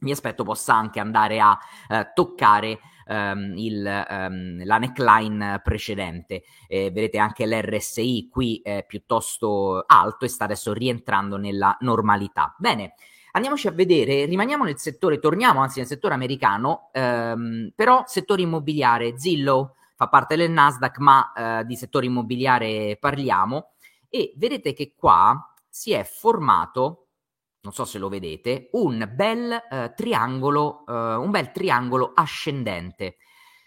mi 0.00 0.10
aspetto 0.10 0.44
possa 0.44 0.74
anche 0.74 1.00
andare 1.00 1.40
a 1.40 1.58
eh, 1.88 2.10
toccare 2.12 2.78
um, 3.06 3.54
il, 3.56 4.06
um, 4.10 4.64
la 4.64 4.76
neckline 4.76 5.60
precedente. 5.62 6.42
Eh, 6.66 6.90
vedete 6.90 7.16
anche 7.16 7.46
l'RSI 7.46 8.28
qui 8.30 8.60
è 8.62 8.84
piuttosto 8.86 9.82
alto 9.86 10.26
e 10.26 10.28
sta 10.28 10.44
adesso 10.44 10.74
rientrando 10.74 11.38
nella 11.38 11.74
normalità. 11.80 12.54
Bene, 12.58 12.94
Andiamoci 13.36 13.66
a 13.66 13.72
vedere, 13.72 14.26
rimaniamo 14.26 14.62
nel 14.62 14.78
settore, 14.78 15.18
torniamo 15.18 15.60
anzi 15.60 15.80
nel 15.80 15.88
settore 15.88 16.14
americano, 16.14 16.90
ehm, 16.92 17.72
però 17.74 18.04
settore 18.06 18.42
immobiliare, 18.42 19.18
Zillow 19.18 19.74
fa 19.96 20.08
parte 20.08 20.36
del 20.36 20.52
Nasdaq, 20.52 20.98
ma 20.98 21.32
eh, 21.32 21.64
di 21.64 21.74
settore 21.74 22.06
immobiliare 22.06 22.96
parliamo 22.96 23.72
e 24.08 24.32
vedete 24.36 24.72
che 24.72 24.94
qua 24.96 25.52
si 25.68 25.90
è 25.90 26.04
formato, 26.04 27.08
non 27.62 27.72
so 27.72 27.84
se 27.84 27.98
lo 27.98 28.08
vedete, 28.08 28.68
un 28.74 29.10
bel 29.12 29.50
eh, 29.50 29.92
triangolo, 29.96 30.84
eh, 30.86 30.92
un 31.16 31.32
bel 31.32 31.50
triangolo 31.50 32.12
ascendente. 32.14 33.16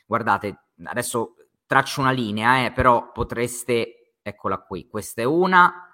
Guardate, 0.06 0.68
adesso 0.86 1.36
traccio 1.66 2.00
una 2.00 2.12
linea, 2.12 2.64
eh, 2.64 2.72
però 2.72 3.12
potreste, 3.12 4.14
eccola 4.22 4.60
qui, 4.60 4.88
questa 4.88 5.24
è 5.24 5.26
una 5.26 5.94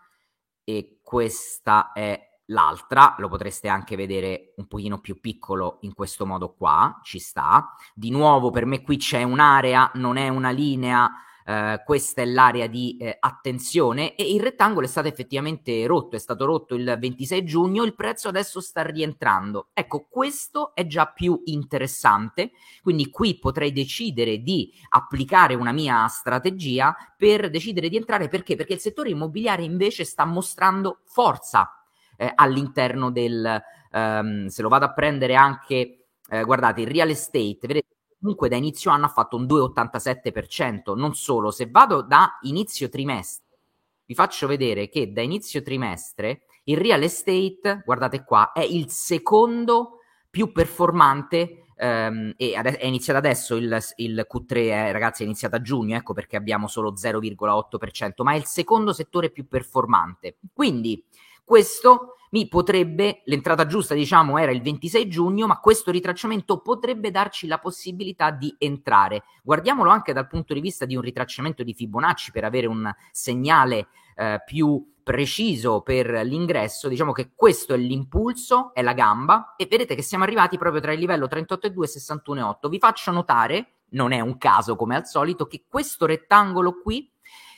e 0.64 1.00
questa 1.02 1.92
è 1.92 2.33
L'altra 2.48 3.16
lo 3.20 3.30
potreste 3.30 3.70
anche 3.70 3.96
vedere 3.96 4.54
un 4.58 4.68
pochino 4.68 5.00
più 5.00 5.20
piccolo 5.20 5.78
in 5.82 5.94
questo 5.94 6.26
modo 6.26 6.54
qua, 6.54 7.00
ci 7.04 7.20
sta. 7.20 7.74
Di 7.94 8.10
nuovo 8.10 8.50
per 8.50 8.66
me 8.66 8.82
qui 8.82 8.98
c'è 8.98 9.24
un'area, 9.24 9.92
non 9.96 10.18
è 10.18 10.28
una 10.28 10.50
linea, 10.50 11.10
eh, 11.46 11.82
questa 11.86 12.22
è 12.22 12.26
l'area 12.26 12.68
di 12.68 12.98
eh, 12.98 13.18
attenzione 13.20 14.16
e 14.16 14.32
il 14.32 14.42
rettangolo 14.42 14.86
è 14.86 14.90
stato 14.90 15.08
effettivamente 15.08 15.86
rotto, 15.86 16.16
è 16.16 16.20
stato 16.20 16.46
rotto 16.46 16.76
il 16.76 16.98
26 17.00 17.44
giugno, 17.44 17.84
il 17.84 17.96
prezzo 17.96 18.28
adesso 18.28 18.60
sta 18.62 18.82
rientrando. 18.84 19.70
Ecco, 19.74 20.08
questo 20.10 20.74
è 20.74 20.86
già 20.86 21.08
più 21.08 21.42
interessante, 21.46 22.52
quindi 22.82 23.10
qui 23.10 23.38
potrei 23.40 23.72
decidere 23.72 24.40
di 24.40 24.72
applicare 24.90 25.56
una 25.56 25.72
mia 25.72 26.08
strategia 26.08 26.96
per 27.18 27.50
decidere 27.50 27.90
di 27.90 27.98
entrare 27.98 28.28
perché? 28.28 28.56
Perché 28.56 28.74
il 28.74 28.80
settore 28.80 29.10
immobiliare 29.10 29.64
invece 29.64 30.04
sta 30.06 30.26
mostrando 30.26 31.00
forza 31.06 31.78
eh, 32.18 32.32
all'interno 32.36 33.12
del, 33.12 33.62
um, 33.92 34.48
se 34.48 34.62
lo 34.62 34.70
vado 34.70 34.86
a 34.86 34.94
prendere 34.94 35.36
anche, 35.36 36.06
eh, 36.30 36.44
guardate, 36.44 36.82
il 36.82 36.88
real 36.88 37.10
estate, 37.10 37.60
vedete, 37.62 37.88
comunque 38.20 38.50
da 38.50 38.56
inizio 38.56 38.92
anno 38.92 39.06
ha 39.06 39.10
fatto 39.10 39.38
un 39.38 39.46
2,87%, 39.46 40.96
non 40.96 41.14
solo, 41.16 41.52
se 41.52 41.70
vado 41.70 42.02
da 42.02 42.38
inizio 42.42 42.90
trimestre, 42.90 43.58
vi 44.06 44.16
faccio 44.16 44.48
vedere 44.48 44.90
che 44.90 45.12
da 45.12 45.22
inizio 45.22 45.62
trimestre 45.62 46.44
il 46.66 46.78
real 46.78 47.02
estate, 47.02 47.82
guardate 47.86 48.24
qua, 48.24 48.52
è 48.52 48.62
il 48.62 48.90
secondo 48.90 50.00
più 50.30 50.52
performante 50.52 51.64
Um, 51.76 52.32
e 52.38 52.56
ade- 52.56 52.78
è 52.78 52.86
iniziato 52.86 53.20
adesso 53.20 53.56
il, 53.56 53.78
il 53.98 54.28
Q3, 54.32 54.56
eh, 54.56 54.92
ragazzi, 54.92 55.24
è 55.24 55.26
iniziato 55.26 55.56
a 55.56 55.62
giugno, 55.62 55.98
ecco 55.98 56.14
perché 56.14 56.38
abbiamo 56.38 56.68
solo 56.68 56.94
0,8%, 56.94 58.24
ma 58.24 58.34
è 58.34 58.36
il 58.38 58.46
secondo 58.46 58.94
settore 58.94 59.32
più 59.32 59.48
performante. 59.48 60.38
Quindi 60.54 61.04
questo 61.44 62.16
mi 62.34 62.48
potrebbe, 62.48 63.22
l'entrata 63.26 63.68
giusta 63.68 63.94
diciamo 63.94 64.40
era 64.40 64.52
il 64.52 64.62
26 64.62 65.08
giugno, 65.08 65.46
ma 65.46 65.60
questo 65.60 65.92
ritracciamento 65.92 66.62
potrebbe 66.62 67.12
darci 67.12 67.46
la 67.46 67.60
possibilità 67.60 68.32
di 68.32 68.54
entrare. 68.58 69.24
Guardiamolo 69.44 69.92
anche 69.92 70.14
dal 70.14 70.28
punto 70.28 70.54
di 70.54 70.60
vista 70.60 70.86
di 70.86 70.96
un 70.96 71.02
ritracciamento 71.02 71.64
di 71.64 71.74
Fibonacci 71.74 72.32
per 72.32 72.44
avere 72.44 72.68
un 72.68 72.92
segnale 73.12 73.88
eh, 74.16 74.42
più 74.44 74.94
preciso 75.04 75.82
per 75.82 76.08
l'ingresso, 76.24 76.88
diciamo 76.88 77.12
che 77.12 77.34
questo 77.36 77.74
è 77.74 77.78
l'impulso, 77.78 78.74
è 78.74 78.82
la 78.82 78.94
gamba 78.94 79.54
e 79.56 79.68
vedete 79.70 79.96
che 79.96 80.02
siamo 80.02 80.24
arrivati 80.24 80.58
proprio 80.58 80.82
tra 80.82 80.94
il 80.94 81.00
livello 81.00 81.28
38,2 81.28 81.84
e 81.84 81.88
61,8. 81.88 82.70
Vi 82.70 82.80
faccio 82.80 83.12
notare, 83.12 83.74
non 83.90 84.12
è 84.12 84.22
un 84.22 84.38
caso 84.38 84.76
come 84.76 84.96
al 84.96 85.06
solito, 85.06 85.46
che 85.46 85.66
questo 85.68 86.08
rettangolo 86.08 86.80
qui 86.82 87.13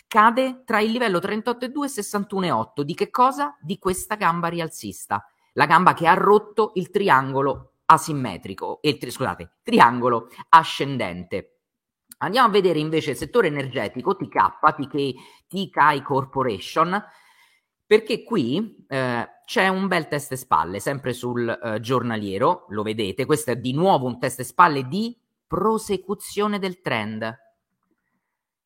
cade 0.08 0.64
tra 0.66 0.80
il 0.80 0.92
livello 0.92 1.20
38,2 1.20 1.84
e 1.84 1.88
61,8. 1.88 2.82
Di 2.82 2.94
che 2.94 3.10
cosa? 3.10 3.58
Di 3.62 3.78
questa 3.78 4.16
gamba 4.16 4.48
rialzista. 4.48 5.26
La 5.54 5.66
gamba 5.66 5.94
che 5.94 6.08
ha 6.08 6.14
rotto 6.14 6.72
il 6.76 6.90
triangolo 6.90 7.76
asimmetrico, 7.86 8.80
il, 8.82 9.00
scusate, 9.12 9.58
triangolo 9.64 10.30
ascendente. 10.50 11.60
Andiamo 12.20 12.48
a 12.48 12.52
vedere 12.52 12.80
invece 12.80 13.12
il 13.12 13.18
settore 13.18 13.48
energetico, 13.48 14.16
TK, 14.16 14.60
TK, 14.76 15.14
TK 15.48 16.02
Corporation, 16.02 17.04
perché 17.86 18.24
qui 18.24 18.86
eh, 18.88 19.28
c'è 19.46 19.68
un 19.68 19.88
bel 19.88 20.08
test 20.08 20.32
e 20.32 20.38
spalle, 20.38 20.80
sempre 20.80 21.14
sul 21.14 21.48
eh, 21.48 21.80
giornaliero, 21.80 22.66
lo 22.70 22.84
vedete, 22.84 23.26
questo 23.26 23.52
è 23.52 23.58
di 23.58 23.74
nuovo 23.74 24.08
un 24.08 24.18
test 24.18 24.40
e 24.40 24.44
spalle 24.44 24.88
di 24.88 25.16
prosecuzione 25.46 26.58
del 26.58 26.82
trend 26.82 27.45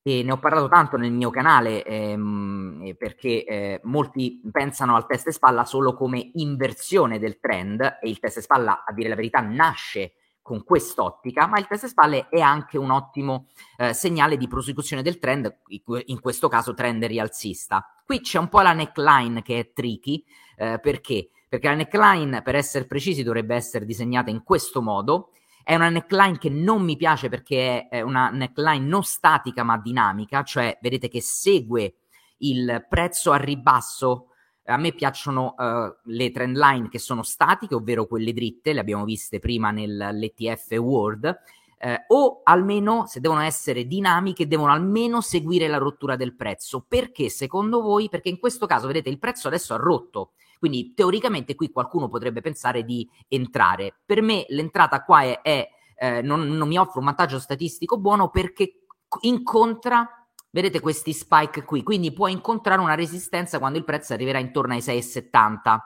e 0.09 0.23
ne 0.23 0.31
ho 0.31 0.39
parlato 0.39 0.67
tanto 0.67 0.97
nel 0.97 1.11
mio 1.11 1.29
canale 1.29 1.83
ehm, 1.83 2.81
eh, 2.83 2.95
perché 2.95 3.43
eh, 3.43 3.79
molti 3.83 4.41
pensano 4.51 4.95
al 4.95 5.05
test 5.05 5.27
e 5.27 5.31
spalla 5.31 5.65
solo 5.65 5.93
come 5.93 6.31
inversione 6.33 7.19
del 7.19 7.39
trend 7.39 7.81
e 8.01 8.09
il 8.09 8.19
test 8.19 8.37
e 8.37 8.41
spalla, 8.41 8.83
a 8.85 8.91
dire 8.91 9.09
la 9.09 9.15
verità, 9.15 9.39
nasce 9.41 10.13
con 10.41 10.63
quest'ottica, 10.63 11.45
ma 11.45 11.59
il 11.59 11.67
test 11.67 11.83
e 11.83 11.87
spalle 11.89 12.27
è 12.29 12.39
anche 12.39 12.79
un 12.79 12.89
ottimo 12.89 13.49
eh, 13.77 13.93
segnale 13.93 14.35
di 14.35 14.47
prosecuzione 14.47 15.03
del 15.03 15.19
trend, 15.19 15.59
in 16.05 16.19
questo 16.19 16.47
caso 16.47 16.73
trend 16.73 17.03
rialzista. 17.05 17.85
Qui 18.03 18.21
c'è 18.21 18.39
un 18.39 18.49
po' 18.49 18.61
la 18.61 18.73
neckline 18.73 19.43
che 19.43 19.59
è 19.59 19.73
tricky, 19.73 20.23
eh, 20.57 20.79
perché? 20.81 21.29
Perché 21.47 21.67
la 21.67 21.75
neckline, 21.75 22.41
per 22.41 22.55
essere 22.55 22.85
precisi, 22.85 23.21
dovrebbe 23.21 23.53
essere 23.53 23.85
disegnata 23.85 24.31
in 24.31 24.41
questo 24.43 24.81
modo, 24.81 25.33
è 25.69 25.75
una 25.75 25.89
neckline 25.89 26.39
che 26.39 26.49
non 26.49 26.81
mi 26.81 26.97
piace 26.97 27.29
perché 27.29 27.87
è 27.89 28.01
una 28.01 28.31
neckline 28.31 28.83
non 28.83 29.03
statica 29.03 29.61
ma 29.61 29.77
dinamica, 29.77 30.41
cioè 30.41 30.75
vedete 30.81 31.09
che 31.09 31.21
segue 31.21 31.97
il 32.37 32.87
prezzo 32.89 33.31
a 33.31 33.37
ribasso. 33.37 34.29
A 34.65 34.77
me 34.77 34.93
piacciono 34.93 35.53
uh, 35.55 35.95
le 36.05 36.31
trend 36.31 36.57
line 36.57 36.89
che 36.89 36.97
sono 36.97 37.21
statiche, 37.21 37.75
ovvero 37.75 38.07
quelle 38.07 38.33
dritte, 38.33 38.73
le 38.73 38.79
abbiamo 38.79 39.03
viste 39.03 39.37
prima 39.37 39.69
nell'ETF 39.69 40.71
World, 40.71 41.39
eh, 41.77 42.05
o 42.07 42.41
almeno 42.45 43.05
se 43.05 43.19
devono 43.19 43.41
essere 43.41 43.85
dinamiche, 43.85 44.47
devono 44.47 44.71
almeno 44.71 45.21
seguire 45.21 45.67
la 45.67 45.77
rottura 45.77 46.15
del 46.15 46.35
prezzo. 46.35 46.83
Perché 46.87 47.29
secondo 47.29 47.81
voi? 47.81 48.09
Perché 48.09 48.29
in 48.29 48.39
questo 48.39 48.65
caso, 48.65 48.87
vedete, 48.87 49.09
il 49.09 49.19
prezzo 49.19 49.47
adesso 49.47 49.75
ha 49.75 49.77
rotto 49.77 50.31
quindi 50.59 50.93
teoricamente 50.93 51.55
qui 51.55 51.71
qualcuno 51.71 52.09
potrebbe 52.09 52.41
pensare 52.41 52.83
di 52.83 53.09
entrare. 53.27 53.95
Per 54.05 54.21
me 54.21 54.45
l'entrata 54.49 55.03
qua 55.03 55.21
è, 55.21 55.41
è 55.41 55.69
eh, 55.95 56.21
non, 56.21 56.47
non 56.47 56.67
mi 56.67 56.77
offre 56.77 56.99
un 56.99 57.05
vantaggio 57.05 57.39
statistico 57.39 57.97
buono 57.97 58.29
perché 58.29 58.83
incontra 59.21 60.07
vedete 60.51 60.79
questi 60.79 61.13
spike 61.13 61.63
qui, 61.63 61.83
quindi 61.83 62.11
può 62.11 62.27
incontrare 62.27 62.81
una 62.81 62.95
resistenza 62.95 63.59
quando 63.59 63.77
il 63.77 63.83
prezzo 63.83 64.13
arriverà 64.13 64.39
intorno 64.39 64.73
ai 64.73 64.79
6,70. 64.79 65.77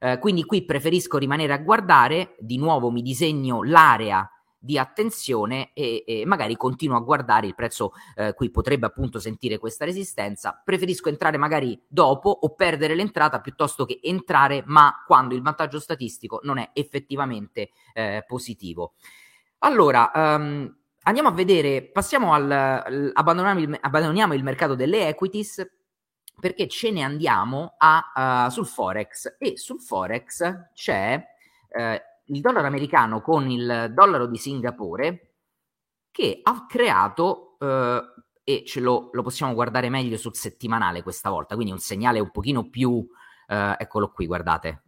Eh, 0.00 0.18
quindi 0.18 0.44
qui 0.44 0.64
preferisco 0.64 1.18
rimanere 1.18 1.52
a 1.52 1.58
guardare, 1.58 2.34
di 2.38 2.58
nuovo 2.58 2.90
mi 2.90 3.02
disegno 3.02 3.62
l'area 3.62 4.28
di 4.62 4.78
attenzione 4.78 5.72
e, 5.74 6.04
e, 6.06 6.24
magari 6.24 6.56
continuo 6.56 6.96
a 6.96 7.00
guardare 7.00 7.48
il 7.48 7.54
prezzo 7.56 7.92
eh, 8.14 8.32
qui 8.32 8.48
potrebbe 8.50 8.86
appunto 8.86 9.18
sentire 9.18 9.58
questa 9.58 9.84
resistenza. 9.84 10.62
Preferisco 10.64 11.08
entrare 11.08 11.36
magari 11.36 11.80
dopo 11.88 12.30
o 12.30 12.54
perdere 12.54 12.94
l'entrata 12.94 13.40
piuttosto 13.40 13.84
che 13.84 13.98
entrare 14.00 14.62
ma 14.66 15.02
quando 15.04 15.34
il 15.34 15.42
vantaggio 15.42 15.80
statistico 15.80 16.38
non 16.44 16.58
è 16.58 16.70
effettivamente 16.74 17.70
eh, 17.92 18.24
positivo. 18.24 18.94
Allora 19.58 20.10
um, 20.14 20.72
andiamo 21.02 21.28
a 21.28 21.32
vedere, 21.32 21.82
passiamo 21.82 22.32
al, 22.32 23.10
abbandoniamo 23.12 23.58
il, 23.58 23.78
abbandoniamo 23.80 24.34
il 24.34 24.44
mercato 24.44 24.76
delle 24.76 25.08
equities 25.08 25.66
perché 26.38 26.68
ce 26.68 26.90
ne 26.92 27.02
andiamo 27.02 27.74
a, 27.78 28.46
uh, 28.46 28.50
sul 28.50 28.66
Forex. 28.66 29.36
E 29.38 29.56
sul 29.56 29.80
Forex 29.80 30.70
c'è 30.72 31.20
uh, 31.68 32.10
il 32.26 32.40
dollaro 32.40 32.66
americano 32.66 33.20
con 33.20 33.50
il 33.50 33.92
dollaro 33.94 34.26
di 34.26 34.38
Singapore 34.38 35.34
che 36.10 36.40
ha 36.42 36.66
creato 36.66 37.56
uh, 37.58 38.00
e 38.44 38.64
ce 38.66 38.80
lo, 38.80 39.10
lo, 39.12 39.22
possiamo 39.22 39.54
guardare 39.54 39.88
meglio 39.88 40.16
sul 40.16 40.34
settimanale 40.34 41.02
questa 41.02 41.30
volta, 41.30 41.54
quindi 41.54 41.72
un 41.72 41.78
segnale 41.78 42.20
un 42.20 42.30
pochino 42.30 42.68
più, 42.68 43.06
eccolo 43.46 44.10
qui, 44.10 44.26
guardate, 44.26 44.82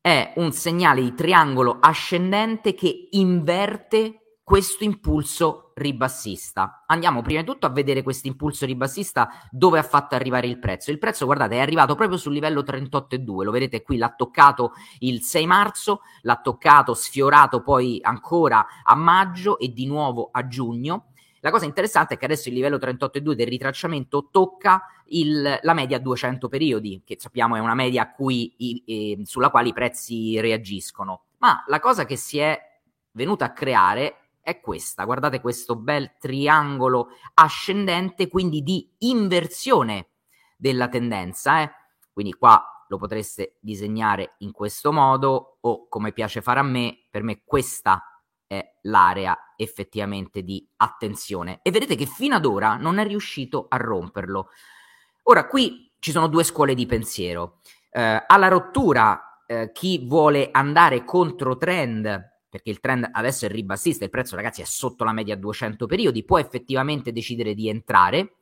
è 0.00 0.32
un 0.36 0.52
segnale 0.52 1.02
di 1.02 1.14
triangolo 1.14 1.78
ascendente 1.80 2.74
che 2.74 3.08
inverte 3.10 4.38
questo 4.42 4.84
impulso 4.84 5.69
ribassista. 5.80 6.84
Andiamo 6.86 7.22
prima 7.22 7.40
di 7.40 7.46
tutto 7.46 7.66
a 7.66 7.70
vedere 7.70 8.02
questo 8.02 8.28
impulso 8.28 8.66
ribassista 8.66 9.28
dove 9.50 9.78
ha 9.78 9.82
fatto 9.82 10.14
arrivare 10.14 10.46
il 10.46 10.58
prezzo. 10.58 10.90
Il 10.90 10.98
prezzo, 10.98 11.24
guardate, 11.24 11.56
è 11.56 11.60
arrivato 11.60 11.94
proprio 11.94 12.18
sul 12.18 12.32
livello 12.32 12.62
38,2, 12.62 13.42
lo 13.42 13.50
vedete 13.50 13.82
qui, 13.82 13.96
l'ha 13.96 14.14
toccato 14.14 14.72
il 15.00 15.22
6 15.22 15.46
marzo, 15.46 16.00
l'ha 16.22 16.36
toccato, 16.36 16.94
sfiorato 16.94 17.62
poi 17.62 17.98
ancora 18.02 18.66
a 18.84 18.94
maggio 18.94 19.58
e 19.58 19.72
di 19.72 19.86
nuovo 19.86 20.28
a 20.32 20.46
giugno. 20.46 21.06
La 21.40 21.50
cosa 21.50 21.64
interessante 21.64 22.14
è 22.14 22.16
che 22.18 22.26
adesso 22.26 22.48
il 22.48 22.54
livello 22.54 22.76
38,2 22.76 23.32
del 23.32 23.46
ritracciamento 23.46 24.28
tocca 24.30 24.82
il, 25.06 25.58
la 25.62 25.72
media 25.72 25.96
a 25.96 26.00
200 26.00 26.48
periodi, 26.48 27.02
che 27.04 27.16
sappiamo 27.18 27.56
è 27.56 27.60
una 27.60 27.74
media 27.74 28.10
cui, 28.10 28.54
eh, 28.86 29.20
sulla 29.24 29.50
quale 29.50 29.68
i 29.68 29.72
prezzi 29.72 30.38
reagiscono. 30.38 31.24
Ma 31.38 31.64
la 31.68 31.80
cosa 31.80 32.04
che 32.04 32.16
si 32.16 32.38
è 32.38 32.58
venuta 33.12 33.46
a 33.46 33.52
creare 33.52 34.19
è 34.42 34.60
questa. 34.60 35.04
Guardate 35.04 35.40
questo 35.40 35.76
bel 35.76 36.16
triangolo 36.18 37.08
ascendente, 37.34 38.28
quindi 38.28 38.62
di 38.62 38.88
inversione 38.98 40.10
della 40.56 40.88
tendenza. 40.88 41.62
Eh? 41.62 41.70
Quindi 42.12 42.32
qua 42.34 42.62
lo 42.88 42.98
potreste 42.98 43.56
disegnare 43.60 44.34
in 44.38 44.52
questo 44.52 44.92
modo 44.92 45.58
o 45.60 45.88
come 45.88 46.12
piace 46.12 46.42
fare 46.42 46.58
a 46.58 46.64
me, 46.64 47.06
per 47.08 47.22
me 47.22 47.42
questa 47.44 48.02
è 48.46 48.78
l'area 48.82 49.54
effettivamente 49.56 50.42
di 50.42 50.66
attenzione. 50.76 51.60
E 51.62 51.70
vedete 51.70 51.94
che 51.94 52.06
fino 52.06 52.34
ad 52.34 52.44
ora 52.44 52.76
non 52.76 52.98
è 52.98 53.06
riuscito 53.06 53.66
a 53.68 53.76
romperlo. 53.76 54.48
Ora, 55.24 55.46
qui 55.46 55.94
ci 56.00 56.10
sono 56.10 56.26
due 56.26 56.42
scuole 56.42 56.74
di 56.74 56.86
pensiero. 56.86 57.60
Eh, 57.90 58.24
alla 58.26 58.48
rottura, 58.48 59.44
eh, 59.46 59.70
chi 59.72 60.04
vuole 60.06 60.48
andare 60.50 61.04
contro 61.04 61.56
trend 61.56 62.29
perché 62.50 62.70
il 62.70 62.80
trend 62.80 63.08
adesso 63.12 63.46
è 63.46 63.48
ribassista, 63.48 64.04
il 64.04 64.10
prezzo 64.10 64.34
ragazzi 64.34 64.60
è 64.60 64.64
sotto 64.64 65.04
la 65.04 65.12
media 65.12 65.36
200 65.36 65.86
periodi, 65.86 66.24
può 66.24 66.38
effettivamente 66.38 67.12
decidere 67.12 67.54
di 67.54 67.68
entrare. 67.68 68.34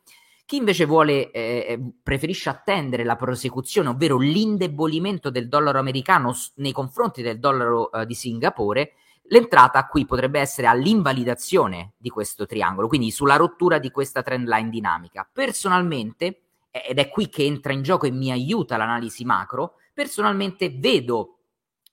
Chi 0.47 0.57
invece 0.57 0.87
vuole, 0.87 1.31
eh, 1.31 1.67
eh, 1.69 1.81
preferisce 2.03 2.49
attendere 2.49 3.05
la 3.05 3.17
prosecuzione, 3.17 3.91
ovvero 3.91 4.17
l'indebolimento 4.17 5.29
del 5.29 5.47
dollaro 5.47 5.79
americano 5.79 6.35
nei 6.55 6.73
confronti 6.73 7.21
del 7.21 7.39
dollaro 7.39 7.93
eh, 7.93 8.07
di 8.07 8.15
Singapore, 8.15 8.95
l'entrata 9.25 9.87
qui 9.87 10.07
potrebbe 10.07 10.41
essere 10.41 10.67
all'invalidazione 10.67 11.93
di 11.99 12.09
questo 12.09 12.47
triangolo, 12.47 12.89
quindi 12.89 13.11
sulla 13.11 13.37
rottura 13.37 13.79
di 13.79 13.91
questa 13.91 14.23
trend 14.23 14.49
line 14.49 14.71
dinamica. 14.71 15.29
Personalmente, 15.31 16.45
ed 16.71 16.99
è 16.99 17.11
qui 17.11 17.29
che 17.29 17.45
entra 17.45 17.75
in 17.75 17.83
gioco 17.83 18.07
e 18.07 18.11
mi 18.11 18.31
aiuta 18.31 18.79
l'analisi 18.79 19.27
macro, 19.27 19.75
personalmente 19.93 20.71
vedo 20.71 21.38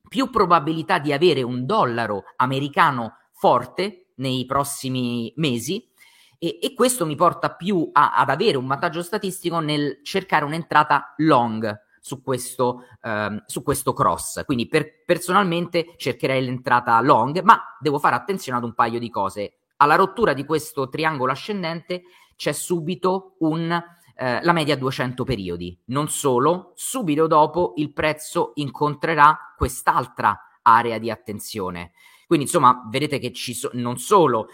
più 0.08 0.30
probabilità 0.30 1.00
di 1.00 1.14
avere 1.14 1.42
un 1.42 1.66
dollaro 1.66 2.24
americano 2.38 3.18
forte 3.32 4.08
nei 4.16 4.46
prossimi 4.46 5.34
mesi 5.38 5.92
e, 6.38 6.60
e 6.62 6.74
questo 6.74 7.06
mi 7.06 7.16
porta 7.16 7.54
più 7.54 7.90
a, 7.92 8.14
ad 8.14 8.30
avere 8.30 8.58
un 8.58 8.68
vantaggio 8.68 9.02
statistico 9.02 9.60
nel 9.60 10.00
cercare 10.04 10.46
un'entrata 10.46 11.14
long 11.18 11.84
su 12.00 12.22
questo, 12.22 12.84
ehm, 13.02 13.44
su 13.48 13.64
questo 13.64 13.94
cross. 13.94 14.46
Quindi 14.46 14.68
per, 14.68 15.04
personalmente 15.04 15.96
cercherei 15.98 16.46
l'entrata 16.46 17.02
long, 17.02 17.42
ma 17.42 17.60
devo 17.80 17.98
fare 17.98 18.16
attenzione 18.16 18.60
ad 18.60 18.64
un 18.64 18.76
paio 18.76 19.00
di 19.00 19.10
cose. 19.10 19.58
Alla 19.78 19.96
rottura 19.96 20.34
di 20.34 20.46
questo 20.46 20.88
triangolo 20.88 21.32
ascendente 21.32 22.04
c'è 22.36 22.52
subito 22.52 23.36
un 23.40 23.82
eh, 24.16 24.44
la 24.44 24.54
media 24.54 24.76
200 24.76 25.24
periodi. 25.24 25.78
Non 25.86 26.10
solo, 26.10 26.74
subito 26.76 27.28
dopo 27.28 27.74
il 27.78 27.92
prezzo 27.92 28.52
incontrerà 28.56 29.54
quest'altra 29.58 30.60
area 30.62 30.98
di 30.98 31.12
attenzione. 31.12 31.92
Quindi 32.26 32.46
insomma, 32.46 32.88
vedete 32.90 33.20
che 33.20 33.32
ci 33.32 33.54
so- 33.54 33.70
non 33.74 33.98
solo 33.98 34.48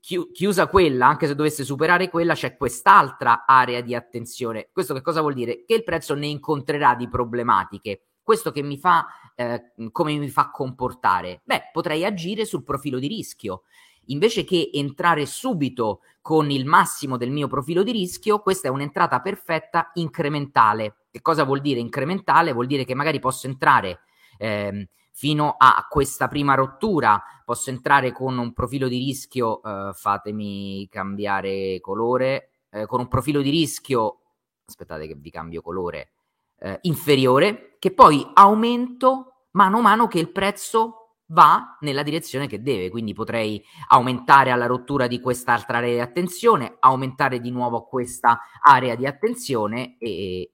chi- 0.00 0.30
chiusa 0.32 0.66
quella, 0.66 1.06
anche 1.06 1.26
se 1.26 1.34
dovesse 1.34 1.64
superare 1.64 2.10
quella, 2.10 2.34
c'è 2.34 2.56
quest'altra 2.56 3.44
area 3.46 3.80
di 3.80 3.94
attenzione. 3.94 4.68
Questo 4.72 4.94
che 4.94 5.02
cosa 5.02 5.20
vuol 5.20 5.34
dire? 5.34 5.64
Che 5.64 5.74
il 5.74 5.84
prezzo 5.84 6.14
ne 6.14 6.26
incontrerà 6.26 6.94
di 6.94 7.08
problematiche. 7.08 8.02
Questo 8.22 8.50
che 8.50 8.62
mi 8.62 8.76
fa, 8.76 9.06
eh, 9.36 9.72
come 9.92 10.16
mi 10.16 10.28
fa 10.28 10.50
comportare? 10.50 11.42
Beh, 11.44 11.70
potrei 11.72 12.04
agire 12.04 12.44
sul 12.44 12.64
profilo 12.64 12.98
di 12.98 13.06
rischio 13.06 13.62
invece 14.06 14.44
che 14.44 14.70
entrare 14.72 15.26
subito 15.26 16.00
con 16.20 16.50
il 16.50 16.66
massimo 16.66 17.16
del 17.16 17.30
mio 17.30 17.46
profilo 17.46 17.82
di 17.82 17.92
rischio, 17.92 18.40
questa 18.40 18.68
è 18.68 18.70
un'entrata 18.70 19.20
perfetta 19.20 19.90
incrementale. 19.94 20.96
Che 21.10 21.22
cosa 21.22 21.44
vuol 21.44 21.60
dire 21.60 21.80
incrementale? 21.80 22.52
Vuol 22.52 22.66
dire 22.66 22.84
che 22.84 22.94
magari 22.94 23.20
posso 23.20 23.46
entrare 23.46 24.00
eh, 24.38 24.88
fino 25.12 25.54
a 25.56 25.86
questa 25.88 26.28
prima 26.28 26.54
rottura, 26.54 27.22
posso 27.44 27.70
entrare 27.70 28.12
con 28.12 28.36
un 28.38 28.52
profilo 28.52 28.88
di 28.88 28.98
rischio, 28.98 29.62
eh, 29.62 29.90
fatemi 29.94 30.86
cambiare 30.90 31.80
colore, 31.80 32.50
eh, 32.70 32.86
con 32.86 33.00
un 33.00 33.08
profilo 33.08 33.40
di 33.40 33.50
rischio, 33.50 34.20
aspettate 34.66 35.06
che 35.06 35.14
vi 35.14 35.30
cambio 35.30 35.62
colore, 35.62 36.10
eh, 36.58 36.78
inferiore, 36.82 37.76
che 37.78 37.92
poi 37.92 38.28
aumento 38.34 39.46
mano 39.52 39.78
a 39.78 39.82
mano 39.82 40.06
che 40.06 40.18
il 40.18 40.30
prezzo 40.30 41.05
va 41.28 41.76
nella 41.80 42.02
direzione 42.02 42.46
che 42.46 42.62
deve, 42.62 42.90
quindi 42.90 43.12
potrei 43.12 43.62
aumentare 43.88 44.50
alla 44.50 44.66
rottura 44.66 45.06
di 45.06 45.20
quest'altra 45.20 45.78
area 45.78 45.94
di 45.94 46.00
attenzione, 46.00 46.76
aumentare 46.80 47.40
di 47.40 47.50
nuovo 47.50 47.84
questa 47.86 48.40
area 48.62 48.94
di 48.94 49.06
attenzione 49.06 49.96
e 49.98 50.52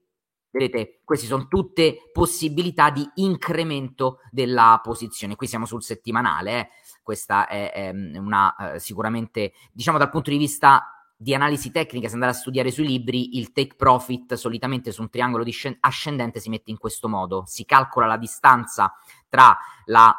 vedete, 0.50 1.00
queste 1.04 1.26
sono 1.26 1.48
tutte 1.48 2.10
possibilità 2.12 2.90
di 2.90 3.08
incremento 3.16 4.18
della 4.30 4.80
posizione. 4.82 5.36
Qui 5.36 5.46
siamo 5.46 5.66
sul 5.66 5.82
settimanale, 5.82 6.58
eh. 6.58 6.68
questa 7.02 7.46
è, 7.46 7.72
è 7.72 7.90
una 7.90 8.54
eh, 8.74 8.78
sicuramente, 8.78 9.52
diciamo 9.72 9.98
dal 9.98 10.10
punto 10.10 10.30
di 10.30 10.36
vista 10.36 10.86
di 11.16 11.34
analisi 11.34 11.70
tecnica, 11.70 12.08
se 12.08 12.14
andare 12.14 12.32
a 12.32 12.36
studiare 12.36 12.72
sui 12.72 12.86
libri, 12.86 13.38
il 13.38 13.52
take 13.52 13.76
profit 13.76 14.34
solitamente 14.34 14.90
su 14.90 15.02
un 15.02 15.08
triangolo 15.08 15.44
ascendente 15.80 16.40
si 16.40 16.48
mette 16.48 16.70
in 16.72 16.78
questo 16.78 17.08
modo, 17.08 17.44
si 17.46 17.64
calcola 17.64 18.06
la 18.06 18.16
distanza 18.16 18.92
tra 19.28 19.56
la 19.84 20.14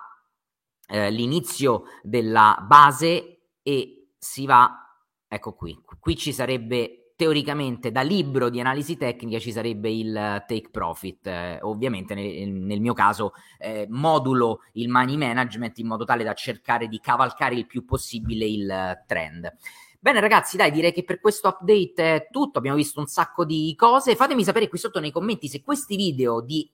eh, 0.93 1.09
l'inizio 1.09 1.85
della 2.03 2.63
base 2.67 3.39
e 3.63 4.09
si 4.15 4.45
va, 4.45 4.95
ecco 5.27 5.53
qui, 5.53 5.75
qui 5.99 6.15
ci 6.15 6.31
sarebbe 6.31 7.13
teoricamente 7.15 7.91
da 7.91 8.01
libro 8.01 8.49
di 8.49 8.59
analisi 8.59 8.95
tecnica 8.95 9.39
ci 9.39 9.51
sarebbe 9.51 9.89
il 9.89 10.43
take 10.45 10.69
profit, 10.69 11.25
eh, 11.25 11.57
ovviamente 11.63 12.13
nel, 12.13 12.51
nel, 12.51 12.79
mio 12.79 12.93
caso 12.93 13.33
eh, 13.57 13.87
modulo 13.89 14.61
il 14.73 14.87
money 14.87 15.17
management 15.17 15.79
in 15.79 15.87
modo 15.87 16.05
tale 16.05 16.23
da 16.23 16.33
cercare 16.33 16.87
di 16.87 16.99
cavalcare 16.99 17.55
il 17.55 17.65
più 17.65 17.85
possibile 17.85 18.45
il 18.45 19.03
trend. 19.07 19.51
Bene 19.99 20.19
ragazzi, 20.19 20.57
dai, 20.57 20.69
direi 20.69 20.93
che 20.93 21.03
per 21.03 21.19
questo 21.19 21.47
update 21.47 22.15
è 22.15 22.27
tutto, 22.29 22.59
abbiamo 22.59 22.77
visto 22.77 22.99
un 22.99 23.07
sacco 23.07 23.45
di 23.45 23.73
cose, 23.75 24.15
fatemi 24.15 24.43
sapere 24.43 24.67
qui 24.67 24.77
sotto 24.77 24.99
nei 24.99 25.11
commenti 25.11 25.47
se 25.47 25.63
questi 25.63 25.95
video 25.95 26.39
di 26.39 26.69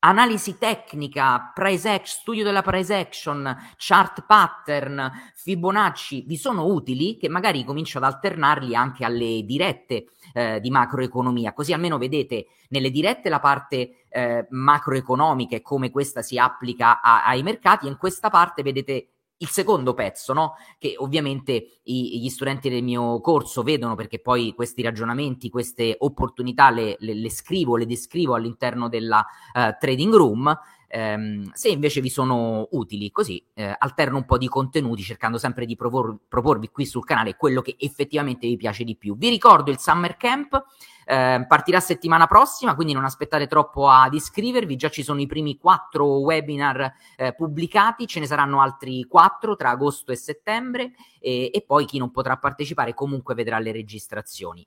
analisi 0.00 0.58
tecnica, 0.58 1.52
price 1.54 1.88
action, 1.88 2.18
studio 2.20 2.44
della 2.44 2.62
price 2.62 2.94
action, 2.94 3.56
chart 3.76 4.24
pattern, 4.26 5.10
Fibonacci 5.34 6.24
vi 6.26 6.36
sono 6.36 6.66
utili 6.66 7.16
che 7.16 7.28
magari 7.28 7.64
comincio 7.64 7.98
ad 7.98 8.04
alternarli 8.04 8.74
anche 8.74 9.04
alle 9.04 9.42
dirette 9.44 10.06
eh, 10.32 10.60
di 10.60 10.70
macroeconomia, 10.70 11.52
così 11.52 11.72
almeno 11.72 11.98
vedete 11.98 12.46
nelle 12.68 12.90
dirette 12.90 13.28
la 13.28 13.40
parte 13.40 14.04
eh, 14.08 14.46
macroeconomica 14.50 15.56
e 15.56 15.62
come 15.62 15.90
questa 15.90 16.22
si 16.22 16.38
applica 16.38 17.00
a, 17.00 17.24
ai 17.24 17.42
mercati 17.42 17.86
e 17.86 17.90
in 17.90 17.96
questa 17.96 18.30
parte 18.30 18.62
vedete 18.62 19.08
il 19.38 19.48
secondo 19.48 19.94
pezzo, 19.94 20.32
no? 20.32 20.54
che 20.78 20.94
ovviamente 20.96 21.80
i, 21.84 22.20
gli 22.20 22.28
studenti 22.28 22.68
del 22.68 22.82
mio 22.82 23.20
corso 23.20 23.62
vedono 23.62 23.94
perché 23.94 24.18
poi 24.18 24.54
questi 24.54 24.82
ragionamenti, 24.82 25.50
queste 25.50 25.94
opportunità 25.98 26.70
le, 26.70 26.96
le, 27.00 27.14
le 27.14 27.30
scrivo, 27.30 27.76
le 27.76 27.86
descrivo 27.86 28.34
all'interno 28.34 28.88
della 28.88 29.24
uh, 29.54 29.76
trading 29.78 30.14
room, 30.14 30.58
ehm, 30.88 31.50
se 31.52 31.68
invece 31.68 32.00
vi 32.00 32.08
sono 32.08 32.68
utili, 32.72 33.10
così 33.10 33.42
eh, 33.54 33.74
alterno 33.78 34.16
un 34.18 34.24
po' 34.24 34.38
di 34.38 34.48
contenuti 34.48 35.02
cercando 35.02 35.38
sempre 35.38 35.66
di 35.66 35.76
propor- 35.76 36.16
proporvi 36.28 36.70
qui 36.70 36.86
sul 36.86 37.04
canale 37.04 37.36
quello 37.36 37.60
che 37.60 37.76
effettivamente 37.78 38.46
vi 38.46 38.56
piace 38.56 38.84
di 38.84 38.96
più. 38.96 39.16
Vi 39.16 39.28
ricordo 39.28 39.70
il 39.70 39.78
Summer 39.78 40.16
Camp. 40.16 40.64
Eh, 41.08 41.44
partirà 41.46 41.78
settimana 41.78 42.26
prossima, 42.26 42.74
quindi 42.74 42.92
non 42.92 43.04
aspettate 43.04 43.46
troppo 43.46 43.88
ad 43.88 44.12
iscrivervi, 44.12 44.74
già 44.74 44.88
ci 44.88 45.04
sono 45.04 45.20
i 45.20 45.26
primi 45.26 45.56
quattro 45.56 46.18
webinar 46.18 46.92
eh, 47.16 47.32
pubblicati, 47.32 48.08
ce 48.08 48.18
ne 48.18 48.26
saranno 48.26 48.60
altri 48.60 49.04
quattro 49.04 49.54
tra 49.54 49.70
agosto 49.70 50.10
e 50.10 50.16
settembre 50.16 50.94
e, 51.20 51.50
e 51.54 51.64
poi 51.64 51.84
chi 51.84 51.98
non 51.98 52.10
potrà 52.10 52.36
partecipare 52.38 52.92
comunque 52.92 53.34
vedrà 53.34 53.60
le 53.60 53.70
registrazioni. 53.70 54.66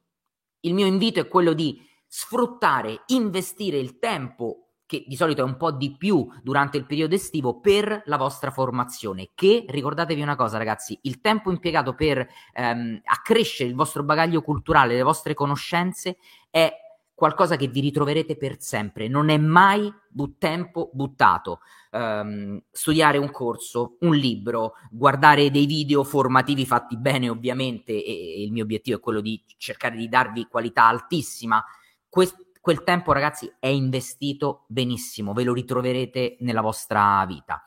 Il 0.62 0.74
mio 0.74 0.86
invito 0.86 1.20
è 1.20 1.28
quello 1.28 1.52
di 1.52 1.86
sfruttare, 2.08 3.04
investire 3.08 3.78
il 3.78 4.00
tempo 4.00 4.69
che 4.90 5.04
di 5.06 5.16
solito 5.16 5.42
è 5.42 5.44
un 5.44 5.56
po' 5.56 5.72
di 5.72 5.96
più 5.96 6.28
durante 6.42 6.78
il 6.78 6.88
periodo 6.88 7.14
estivo 7.14 7.60
per 7.60 8.02
la 8.06 8.18
vostra 8.18 8.50
formazione 8.50 9.30
che 9.36 9.64
ricordatevi 9.68 10.20
una 10.20 10.36
cosa 10.36 10.58
ragazzi 10.58 10.98
il 11.04 11.22
tempo 11.22 11.52
impiegato 11.52 11.94
per 11.94 12.28
ehm, 12.54 13.02
accrescere 13.04 13.70
il 13.70 13.76
vostro 13.76 14.02
bagaglio 14.02 14.42
culturale 14.42 14.96
le 14.96 15.04
vostre 15.04 15.36
conoscenze 15.36 16.18
è 16.50 16.74
qualcosa 17.20 17.58
che 17.58 17.68
vi 17.68 17.82
ritroverete 17.82 18.38
per 18.38 18.62
sempre. 18.62 19.10
Non 19.10 19.28
è 19.28 19.38
mai 19.38 19.94
but- 20.08 20.38
tempo 20.38 20.90
buttato. 20.94 21.60
Um, 21.92 22.62
studiare 22.72 23.18
un 23.18 23.30
corso 23.30 23.98
un 24.02 24.16
libro 24.16 24.74
guardare 24.90 25.50
dei 25.52 25.66
video 25.66 26.04
formativi 26.04 26.64
fatti 26.64 26.96
bene 26.96 27.28
ovviamente 27.30 27.92
e, 27.92 28.36
e 28.36 28.44
il 28.44 28.52
mio 28.52 28.64
obiettivo 28.64 28.98
è 28.98 29.00
quello 29.02 29.22
di 29.22 29.44
cercare 29.58 29.98
di 29.98 30.08
darvi 30.08 30.48
qualità 30.48 30.86
altissima. 30.86 31.62
Questo 32.08 32.46
quel 32.60 32.84
tempo 32.84 33.12
ragazzi 33.12 33.52
è 33.60 33.68
investito 33.68 34.66
benissimo, 34.68 35.34
ve 35.34 35.44
lo 35.44 35.54
ritroverete 35.54 36.38
nella 36.40 36.62
vostra 36.62 37.26
vita. 37.28 37.64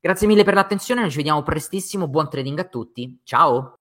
Grazie 0.00 0.26
mille 0.26 0.44
per 0.44 0.54
l'attenzione, 0.54 1.00
noi 1.00 1.10
ci 1.10 1.16
vediamo 1.16 1.42
prestissimo, 1.42 2.08
buon 2.08 2.28
trading 2.28 2.58
a 2.58 2.64
tutti, 2.64 3.20
ciao! 3.24 3.72